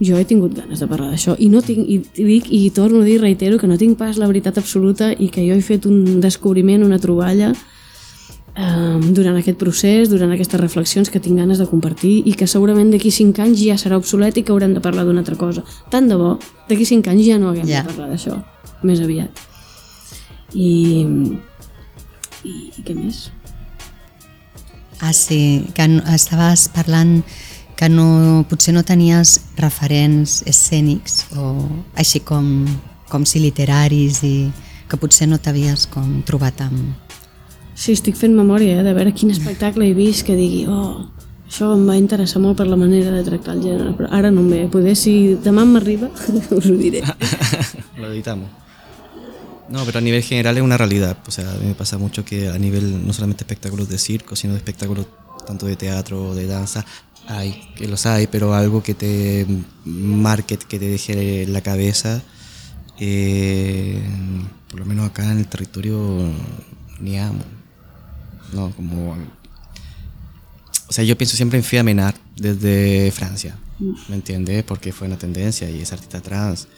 [0.02, 1.34] jo he tingut ganes de parlar d'això.
[1.38, 4.28] I no tinc, i dic i torno a dir, reitero que no tinc pas la
[4.30, 7.52] veritat absoluta i que jo he fet un descobriment, una troballa
[8.54, 13.10] durant aquest procés, durant aquestes reflexions que tinc ganes de compartir i que segurament d'aquí
[13.10, 15.64] 5 anys ja serà obsolet i que haurem de parlar d'una altra cosa.
[15.90, 16.38] Tant de bo,
[16.68, 17.82] d'aquí 5 anys ja no haguem ja.
[17.82, 18.36] de parlar d'això,
[18.82, 19.40] més aviat.
[20.52, 21.06] I,
[22.44, 23.30] i, i què més?
[25.00, 27.22] Ah, sí, que estaves parlant
[27.74, 31.54] que no, potser no tenies referents escènics o
[31.98, 32.68] així com,
[33.10, 34.36] com si literaris i
[34.86, 36.92] que potser no t'havies com trobat amb,
[37.82, 41.08] Sí, estic fent memòria eh, de veure quin espectacle he vist que digui, oh,
[41.48, 44.44] això em va interessar molt per la manera de tractar el gènere, però ara no
[44.44, 44.60] em ve.
[44.70, 46.12] Poder, si demà m'arriba,
[46.58, 47.02] us ho diré.
[47.98, 48.60] Lo editamos.
[49.72, 51.16] No, pero a nivel general es una realidad.
[51.26, 54.36] O sea, a mí me pasa mucho que a nivel no solamente espectáculos de circo,
[54.36, 55.06] sino de espectáculos
[55.46, 56.84] tanto de teatro, de danza,
[57.26, 59.44] hay, que los hay, pero algo que te
[59.84, 62.22] marque, que te deje la cabeza,
[63.00, 64.00] eh,
[64.70, 66.30] por lo menos acá en el territorio,
[67.00, 67.61] ni amo.
[68.52, 68.70] ¿No?
[68.70, 69.16] Como...
[70.88, 73.56] O sea, yo pienso siempre en Fia Menard desde Francia,
[74.08, 74.62] ¿me entiendes?
[74.62, 76.68] Porque fue una tendencia y es artista trans.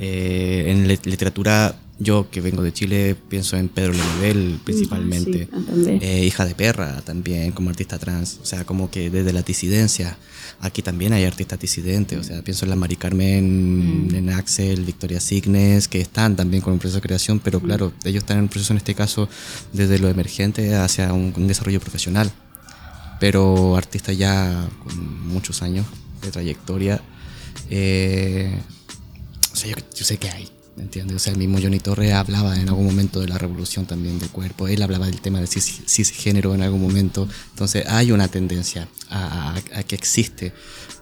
[0.00, 5.48] Eh, en literatura, yo que vengo de Chile, pienso en Pedro Lenivel principalmente.
[5.84, 8.40] Sí, eh, hija de perra también, como artista trans.
[8.42, 10.16] O sea, como que desde la disidencia.
[10.62, 12.18] Aquí también hay artistas disidentes.
[12.18, 14.14] O sea, pienso en la Mari Carmen, mm.
[14.14, 17.62] en Axel, Victoria Signes, que están también con un proceso de creación, pero mm.
[17.64, 19.28] claro, ellos están en un proceso en este caso
[19.72, 22.30] desde lo emergente hacia un, un desarrollo profesional.
[23.18, 25.84] Pero artistas ya con muchos años
[26.22, 27.02] de trayectoria.
[27.70, 28.56] Eh,
[29.52, 31.16] o sea, yo, sé que hay, ¿me entiendes?
[31.16, 34.30] O sea, el mismo Johnny Torre hablaba en algún momento de la revolución también del
[34.30, 39.60] cuerpo, él hablaba del tema del cisgénero en algún momento, entonces hay una tendencia a,
[39.86, 40.52] que existe,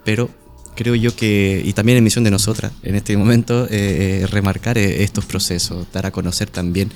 [0.05, 0.31] pero
[0.75, 4.79] creo yo que, y también en misión de nosotras en este momento, eh, eh, remarcar
[4.79, 6.91] eh, estos procesos, dar a conocer también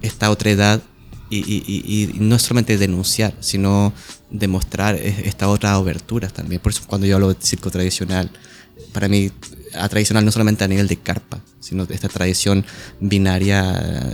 [0.00, 0.82] esta otra edad
[1.28, 3.94] y, y, y, no solamente denunciar, sino
[4.30, 6.60] demostrar estas otras aberturas también.
[6.60, 8.30] Por eso cuando yo hablo de circo tradicional,
[8.92, 9.30] para mí
[9.74, 12.64] a tradicional no solamente a nivel de carpa, sino esta tradición
[13.00, 13.62] binaria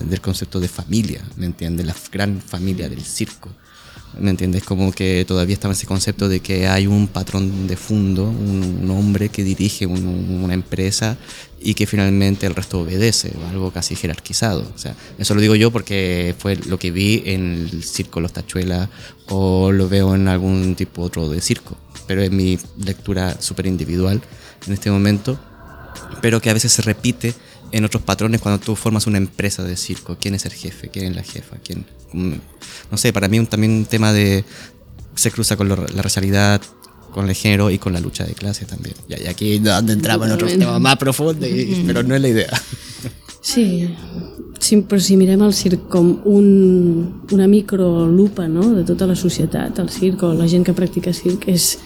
[0.05, 1.87] del concepto de familia, ¿me entiendes?
[1.87, 3.51] La gran familia del circo.
[4.19, 4.65] ¿Me entiendes?
[4.65, 9.29] Como que todavía estaba ese concepto de que hay un patrón de fondo, un, hombre
[9.29, 11.19] que dirige una empresa
[11.61, 14.71] y que finalmente el resto obedece, algo casi jerarquizado.
[14.75, 18.33] O sea, eso lo digo yo porque fue lo que vi en el circo Los
[18.33, 18.89] Tachuelas
[19.29, 21.77] o lo veo en algún tipo otro de circo,
[22.07, 24.21] pero es mi lectura súper individual
[24.67, 25.39] en este momento
[26.21, 27.35] pero que a veces se repite
[27.73, 30.17] en otros patrones cuando tú formas una empresa de circo.
[30.21, 30.89] ¿Quién es el jefe?
[30.89, 31.57] ¿Quién es la jefa?
[31.63, 31.85] ¿Quién?
[32.13, 32.35] Mm,
[32.91, 34.45] no sé, para mí un, también un tema de...
[35.15, 36.63] se cruza con la racialidad,
[37.13, 38.95] con el género y con la lucha de clase también.
[39.09, 41.49] Y aquí es donde entramos en otros temas más profundos,
[41.87, 42.63] pero no es la idea.
[43.41, 43.95] Sí,
[44.59, 48.75] sí, però si mirem el circ com un, una microlupa no?
[48.75, 51.79] de tota la societat, el circ o la gent que practica circ és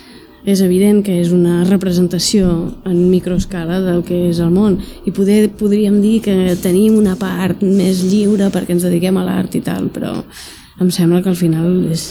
[0.45, 2.49] és evident que és una representació
[2.89, 7.63] en microescala del que és el món i poder, podríem dir que tenim una part
[7.63, 10.17] més lliure perquè ens dediquem a l'art i tal, però
[10.83, 12.09] em sembla que al final és,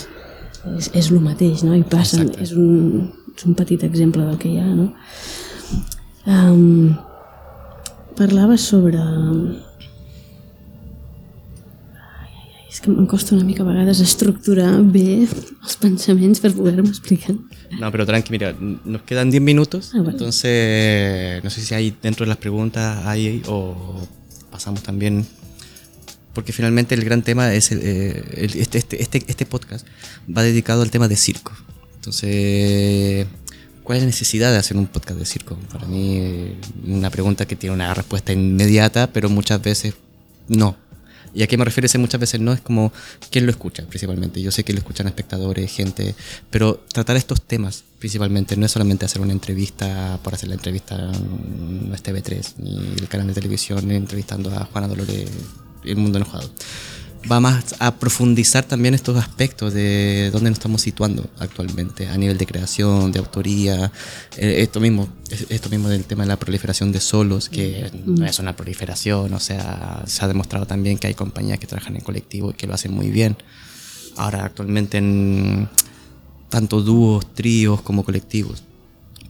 [0.78, 1.76] és, és el mateix, no?
[1.76, 4.92] I passa, és un, és un petit exemple del que hi ha, no?
[6.22, 6.94] Um,
[8.16, 9.02] parlava sobre
[12.72, 17.36] és que em costa una mica a vegades estructurar bé els pensaments per poder-me explicar.
[17.80, 20.12] No, pero tranqui, mira, nos quedan 10 minutos, ah, bueno.
[20.12, 24.08] entonces no sé si hay dentro de las preguntas hay o
[24.52, 25.26] pasamos también,
[26.34, 29.88] porque finalmente el gran tema es el, eh, el, este, este, este, este podcast
[30.36, 31.54] va dedicado al tema de circo.
[31.96, 33.28] Entonces,
[33.84, 35.56] ¿cuál es la necesidad de hacer un podcast de circo?
[35.72, 39.94] Para mí, una pregunta que tiene una respuesta inmediata, pero muchas veces
[40.48, 40.76] no
[41.34, 42.54] ¿Y a qué me refiero muchas veces no?
[42.54, 42.92] Es como
[43.30, 44.42] quién lo escucha principalmente.
[44.42, 46.16] Yo sé que lo escuchan espectadores, gente,
[46.50, 50.98] pero tratar estos temas principalmente no es solamente hacer una entrevista por hacer la entrevista,
[50.98, 55.30] no es TV3 ni el canal de televisión entrevistando a Juana Dolores
[55.84, 56.50] el mundo enojado.
[57.30, 62.38] Va más a profundizar también estos aspectos de dónde nos estamos situando actualmente a nivel
[62.38, 63.92] de creación, de autoría,
[64.38, 65.08] eh, esto mismo,
[65.50, 69.40] esto mismo del tema de la proliferación de solos, que no es una proliferación, o
[69.40, 72.74] sea, se ha demostrado también que hay compañías que trabajan en colectivo y que lo
[72.74, 73.38] hacen muy bien.
[74.18, 75.70] Ahora actualmente en
[76.50, 78.64] tanto dúos, tríos como colectivos.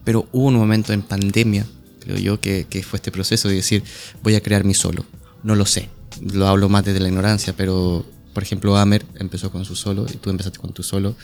[0.05, 1.65] Pero hubo un momento en pandemia,
[1.99, 3.83] creo yo, que, que fue este proceso de decir,
[4.23, 5.05] voy a crear mi solo.
[5.43, 5.89] No lo sé,
[6.33, 10.17] lo hablo más desde la ignorancia, pero por ejemplo Amer empezó con su solo y
[10.17, 11.15] tú empezaste con tu solo.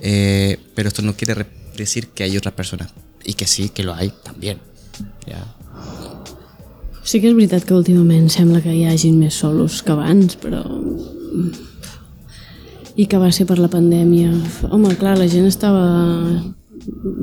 [0.00, 2.92] Eh, pero esto no quiere decir que hay otras personas.
[3.24, 4.58] I que sí, que lo hay también.
[5.26, 5.54] Ja.
[7.08, 10.60] Sí que és veritat que últimament sembla que hi hagin més solos que abans, però...
[12.98, 14.32] I que va ser per la pandèmia.
[14.68, 15.84] Home, clar, la gent estava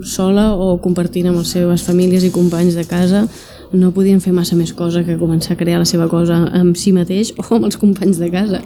[0.08, 3.26] sola o compartint amb les seves famílies i companys de casa
[3.74, 6.94] no podien fer massa més cosa que començar a crear la seva cosa amb si
[6.96, 8.62] mateix o amb els companys de casa.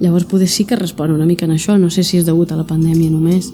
[0.00, 2.58] Llavors poder sí que respon una mica en això, no sé si és degut a
[2.58, 3.52] la pandèmia només.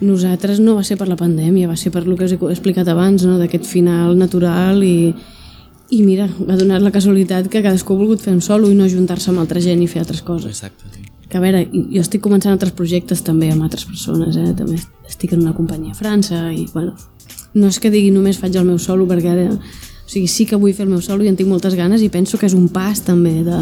[0.00, 2.88] Nosaltres no va ser per la pandèmia, va ser per el que us he explicat
[2.88, 3.38] abans, no?
[3.38, 5.14] d'aquest final natural i,
[5.90, 8.88] i mira, ha donat la casualitat que cadascú ha volgut fer un solo i no
[8.88, 10.50] juntar-se amb altra gent i fer altres coses.
[10.50, 11.13] Exacte, sí.
[11.34, 14.52] Que a veure, jo estic començant altres projectes també amb altres persones, eh?
[14.54, 14.76] també
[15.08, 16.92] estic en una companyia a França i bueno,
[17.58, 20.54] no és que digui només faig el meu solo perquè ara, o sigui, sí que
[20.62, 22.68] vull fer el meu solo i en tinc moltes ganes i penso que és un
[22.70, 23.58] pas també de,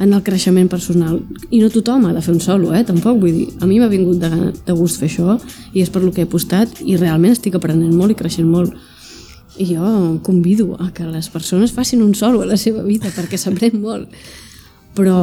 [0.00, 2.82] en el creixement personal i no tothom ha de fer un solo, eh?
[2.90, 5.38] tampoc vull dir, a mi m'ha vingut de, de gust fer això
[5.70, 8.74] i és per lo que he apostat i realment estic aprenent molt i creixent molt
[9.62, 13.38] i jo convido a que les persones facin un solo a la seva vida perquè
[13.38, 14.10] s'aprèn molt
[14.96, 15.16] però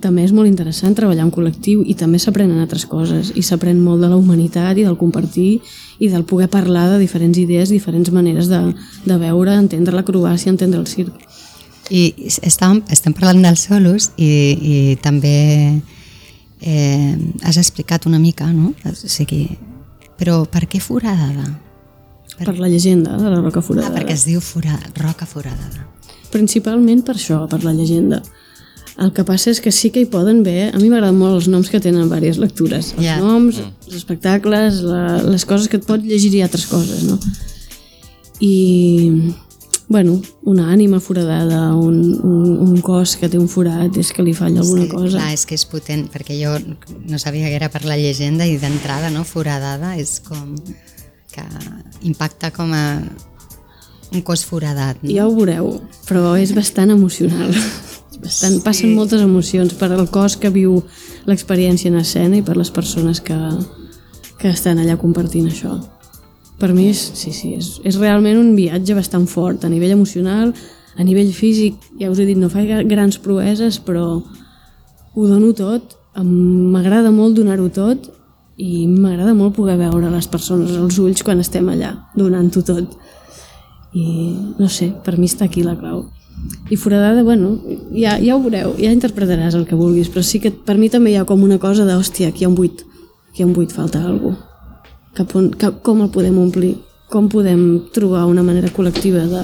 [0.00, 4.00] també és molt interessant treballar en col·lectiu i també s'aprenen altres coses i s'aprèn molt
[4.00, 5.60] de la humanitat i del compartir
[6.00, 8.60] i del poder parlar de diferents idees, diferents maneres de,
[9.04, 11.12] de veure, entendre l'acrobàcia, entendre el circ.
[11.92, 15.36] I estem, estem parlant dels solos i, i també
[16.62, 18.72] eh, has explicat una mica, no?
[18.88, 19.44] O sigui,
[20.16, 21.44] però per què foradada?
[22.38, 23.92] Per, per la llegenda de la Roca Foradada.
[23.92, 25.84] Ah, perquè es diu forada, Roca Foradada.
[26.32, 28.22] Principalment per això, per la llegenda.
[29.00, 30.74] El que passa és que sí que hi poden haver...
[30.74, 32.92] A mi m'agraden molt els noms que tenen diverses lectures.
[32.98, 33.16] Els Ja.
[33.22, 37.18] noms, els espectacles, la, les coses que et pot llegir i altres coses, no?
[38.40, 39.32] I,
[39.88, 44.34] bueno, una ànima foradada, un, un, un cos que té un forat, és que li
[44.34, 45.16] falla alguna cosa.
[45.18, 46.52] Clar, és que és potent, perquè jo
[47.08, 49.24] no sabia que era per la llegenda i d'entrada, no?
[49.24, 50.52] Foradada és com
[51.32, 51.44] que
[52.04, 52.84] impacta com a
[54.12, 54.98] un cos foradat.
[55.02, 55.08] No?
[55.14, 55.78] Ja ho veureu,
[56.08, 57.54] però és bastant emocional.
[58.22, 58.62] Bastant, sí.
[58.62, 60.76] Passen moltes emocions per al cos que viu
[61.26, 63.38] l'experiència en escena i per les persones que,
[64.38, 65.74] que estan allà compartint això.
[66.62, 70.54] Per mi és, sí, sí, és, és realment un viatge bastant fort a nivell emocional,
[70.94, 75.98] a nivell físic, ja us he dit, no faig grans proeses, però ho dono tot,
[76.22, 78.10] m'agrada molt donar-ho tot
[78.62, 82.98] i m'agrada molt poder veure les persones als ulls quan estem allà, donant-ho tot
[83.96, 84.04] i
[84.60, 86.04] no sé, per mi està aquí la clau
[86.70, 87.58] i foradada, bueno,
[87.94, 91.12] ja, ja ho veureu ja interpretaràs el que vulguis però sí que per mi també
[91.12, 92.84] hi ha com una cosa de hòstia, aquí hi ha un buit
[93.30, 94.50] aquí hi ha un buit, falta alguna cosa
[95.12, 96.76] cap on, cap, com el podem omplir
[97.12, 99.42] com podem trobar una manera col·lectiva de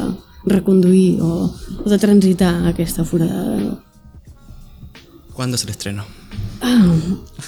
[0.49, 1.51] reconduir o,
[1.84, 3.78] o de transitar aquesta foradada no?
[5.34, 6.05] ¿Cuándo es el estreno?
[6.62, 6.96] ah,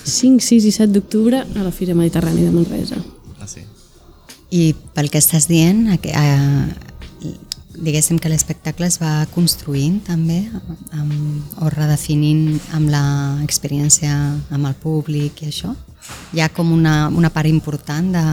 [0.05, 3.01] 5, 6 i 7 d'octubre a la Fira Mediterrània de Manresa
[3.41, 3.65] Así.
[4.51, 6.90] I pel que estàs dient, a, a,
[7.81, 10.43] diguéssim que l'espectacle es va construint també
[10.97, 11.13] amb,
[11.65, 14.13] o redefinint amb l'experiència
[14.53, 15.73] amb el públic i això?
[16.35, 18.25] Hi ha com una, una part important de...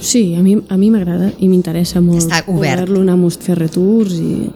[0.00, 4.48] Sí, a mi a mi m'agrada i m'interessa molt poder-lo anar a fer retours i,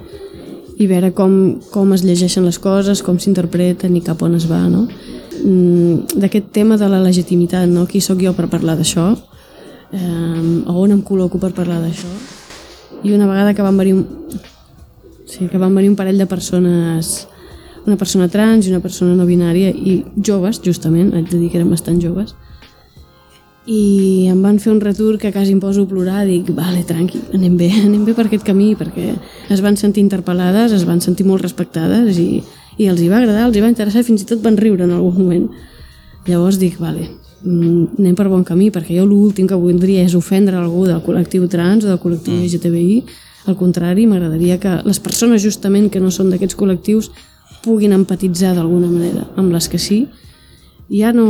[0.80, 1.34] i veure com,
[1.70, 4.86] com es llegeixen les coses, com s'interpreten i cap on es va, no?
[5.44, 7.84] Mm, D'aquest tema de la legitimitat, no?
[7.86, 9.10] Qui sóc jo per parlar d'això?
[9.92, 12.08] Eh, on em col·loco per parlar d'això?
[13.04, 14.06] I una vegada que van venir un,
[15.26, 17.28] sí, que van venir un parell de persones
[17.86, 21.60] una persona trans i una persona no binària i joves, justament, haig de dir que
[21.60, 22.34] eren bastant joves
[23.66, 27.18] i em van fer un retur que quasi em poso a plorar dic, vale, tranqui,
[27.34, 29.16] anem bé anem bé per aquest camí, perquè
[29.50, 32.44] es van sentir interpel·lades es van sentir molt respectades i,
[32.78, 34.86] i els hi va agradar, els hi va interessar i fins i tot van riure
[34.86, 35.48] en algun moment.
[36.26, 37.08] Llavors dic, vale,
[37.46, 41.84] anem per bon camí perquè jo l'últim que voldria és ofendre algú del col·lectiu trans
[41.84, 43.04] o del col·lectiu LGTBI
[43.46, 47.12] al contrari, m'agradaria que les persones justament que no són d'aquests col·lectius
[47.62, 50.06] puguin empatitzar d'alguna manera amb les que sí
[50.90, 51.26] ja no,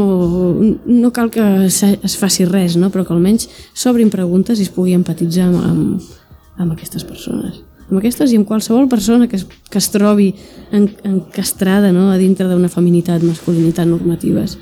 [0.85, 2.91] no cal que es faci res, no?
[2.93, 6.11] però que almenys s'obrin preguntes i es pugui empatitzar amb, amb,
[6.57, 7.63] amb aquestes persones.
[7.89, 10.35] amb aquestes i amb qualsevol persona que es, que es trobi
[10.73, 12.11] en, encastrada no?
[12.11, 14.57] a dintre d'una feminitat, masculinitat normatives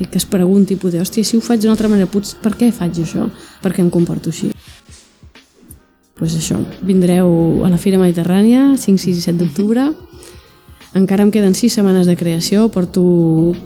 [0.00, 2.70] i que es pregunti, poder, hòstia, si ho faig d'una altra manera, potser, per què
[2.72, 3.26] faig això?
[3.60, 4.48] Per què em comporto així?
[6.16, 9.90] Pues això, vindreu a la Fira Mediterrània, 5, 6 i 7 d'octubre.
[10.96, 13.02] Encara em queden 6 setmanes de creació, porto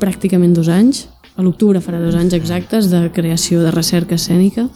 [0.02, 1.06] pràcticament dos anys.
[1.38, 4.66] A l'octubre farà dos anys exactes de creació de recerca escènica,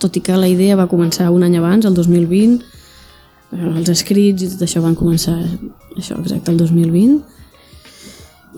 [0.00, 2.60] tot i que la idea va començar un any abans, el 2020,
[3.56, 5.36] eh, els escrits i tot això van començar
[5.96, 7.37] això exacte el 2020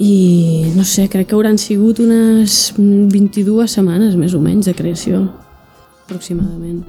[0.01, 5.27] i no sé, crec que hauran sigut unes 22 setmanes més o menys de creació
[6.07, 6.81] aproximadament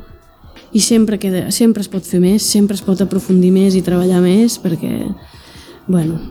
[0.72, 4.22] i sempre, queda, sempre es pot fer més sempre es pot aprofundir més i treballar
[4.24, 4.94] més perquè
[5.92, 6.22] bueno,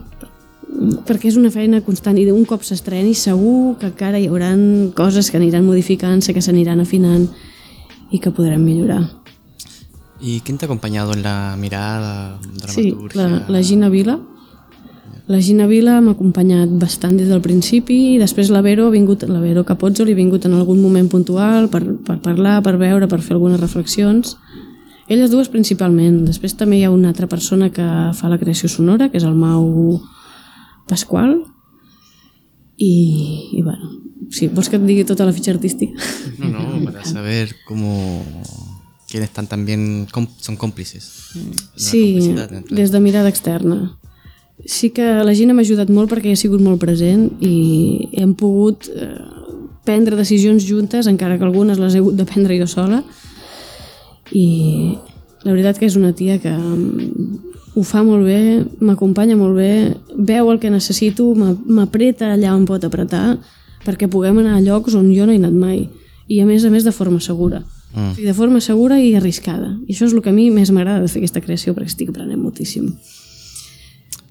[1.05, 4.51] perquè és una feina constant i d'un cop s'estreni segur que encara hi haurà
[4.97, 7.27] coses que aniran modificant-se, que s'aniran afinant
[8.11, 9.03] i que podrem millorar.
[10.19, 13.11] ¿Y quién te ha acompañado en la mirada, dramaturgia?
[13.11, 14.19] Sí, la, la Gina Vila.
[15.29, 19.23] La Gina Vila m'ha acompanyat bastant des del principi i després la Vero ha vingut,
[19.29, 23.07] la Vero Capozzo li ha vingut en algun moment puntual per, per parlar, per veure,
[23.07, 24.35] per fer algunes reflexions.
[25.11, 26.23] Elles dues principalment.
[26.25, 27.85] Després també hi ha una altra persona que
[28.17, 29.99] fa la creació sonora, que és el Mau
[30.89, 31.37] Pasqual.
[32.81, 32.93] I,
[33.53, 33.91] i bueno,
[34.33, 35.93] sí, vols que et digui tota la fitxa artística?
[36.39, 38.23] No, no, para saber cómo
[39.11, 40.07] quienes están también
[40.39, 41.35] son còmplices.
[41.75, 42.33] Sí,
[42.71, 43.99] des de mirada externa.
[44.65, 48.89] Sí que la Gina m'ha ajudat molt perquè ha sigut molt present i hem pogut
[48.93, 49.15] eh,
[49.85, 53.01] prendre decisions juntes, encara que algunes les he hagut de prendre jo sola.
[54.31, 54.97] I
[55.43, 59.71] la veritat que és una tia que mm, ho fa molt bé, m'acompanya molt bé,
[60.15, 63.39] veu el que necessito, m'apreta allà on pot apretar
[63.85, 65.87] perquè puguem anar a llocs on jo no he anat mai
[66.29, 67.63] i a més a més de forma segura.
[67.95, 68.11] Mm.
[68.11, 69.73] O sigui, de forma segura i arriscada.
[69.87, 72.11] I això és el que a mi més m'agrada de fer aquesta creació perquè estic
[72.13, 72.91] aprenent moltíssim.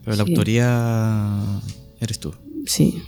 [0.05, 0.21] Però sí.
[0.21, 0.69] l'autoria
[2.01, 2.33] eres tu.
[2.67, 3.03] Sí.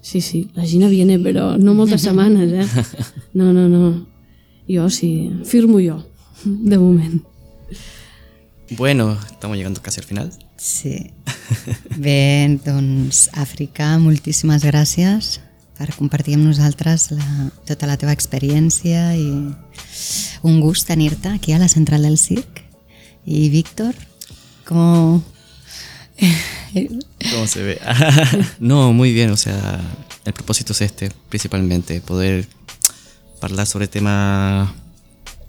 [0.00, 0.48] Sí, sí.
[0.54, 2.84] La Gina viene, però no moltes setmanes, eh?
[3.34, 4.06] No, no, no.
[4.68, 6.02] Jo sí, firmo jo,
[6.44, 7.22] de moment.
[8.76, 10.32] Bueno, estamos llegando casi al final.
[10.58, 11.10] Sí.
[11.96, 15.38] Bé, doncs, Àfrica, moltíssimes gràcies
[15.78, 19.28] per compartir amb nosaltres la, tota la teva experiència i
[20.42, 22.64] un gust tenir-te aquí a la central del circ.
[23.24, 23.94] Y Víctor,
[24.64, 25.22] ¿cómo...
[27.32, 27.80] ¿Cómo se ve?
[28.58, 29.80] no, muy bien, o sea,
[30.24, 32.46] el propósito es este, principalmente, poder
[33.40, 34.70] hablar sobre temas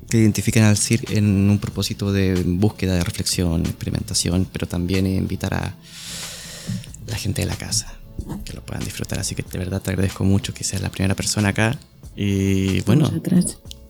[0.10, 5.54] que identifiquen al CIR en un propósito de búsqueda, de reflexión, experimentación, pero también invitar
[5.54, 5.76] a
[7.08, 7.94] la gente de la casa
[8.44, 9.20] que lo puedan disfrutar.
[9.20, 11.78] Así que de verdad te agradezco mucho que seas la primera persona acá.
[12.16, 13.10] Y bueno,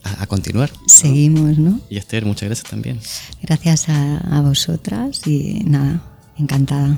[0.04, 0.72] a, a, continuar.
[0.86, 1.80] Seguimos, ¿no?
[1.90, 3.00] Y Esther, muchas gracias también.
[3.42, 6.04] Gracias a, a vosotras y nada,
[6.40, 6.98] encantada.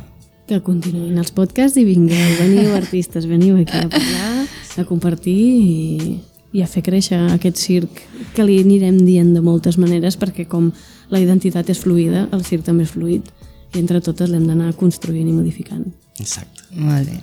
[0.50, 4.32] Que continuïn els podcasts i vingueu, veniu artistes, veniu aquí a parlar,
[4.78, 6.18] a compartir i,
[6.54, 8.02] i a fer créixer aquest circ
[8.36, 10.72] que li anirem dient de moltes maneres perquè com
[11.12, 13.32] la identitat és fluida, el circ també és fluid
[13.72, 15.88] i entre totes l'hem d'anar construint i modificant.
[16.20, 16.68] Exacto.
[16.76, 17.22] Molt bé.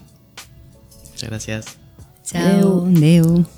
[1.13, 1.77] Muchas gracias.
[2.25, 2.85] Chao.
[2.85, 2.85] Adeu.
[2.97, 3.58] Adeu.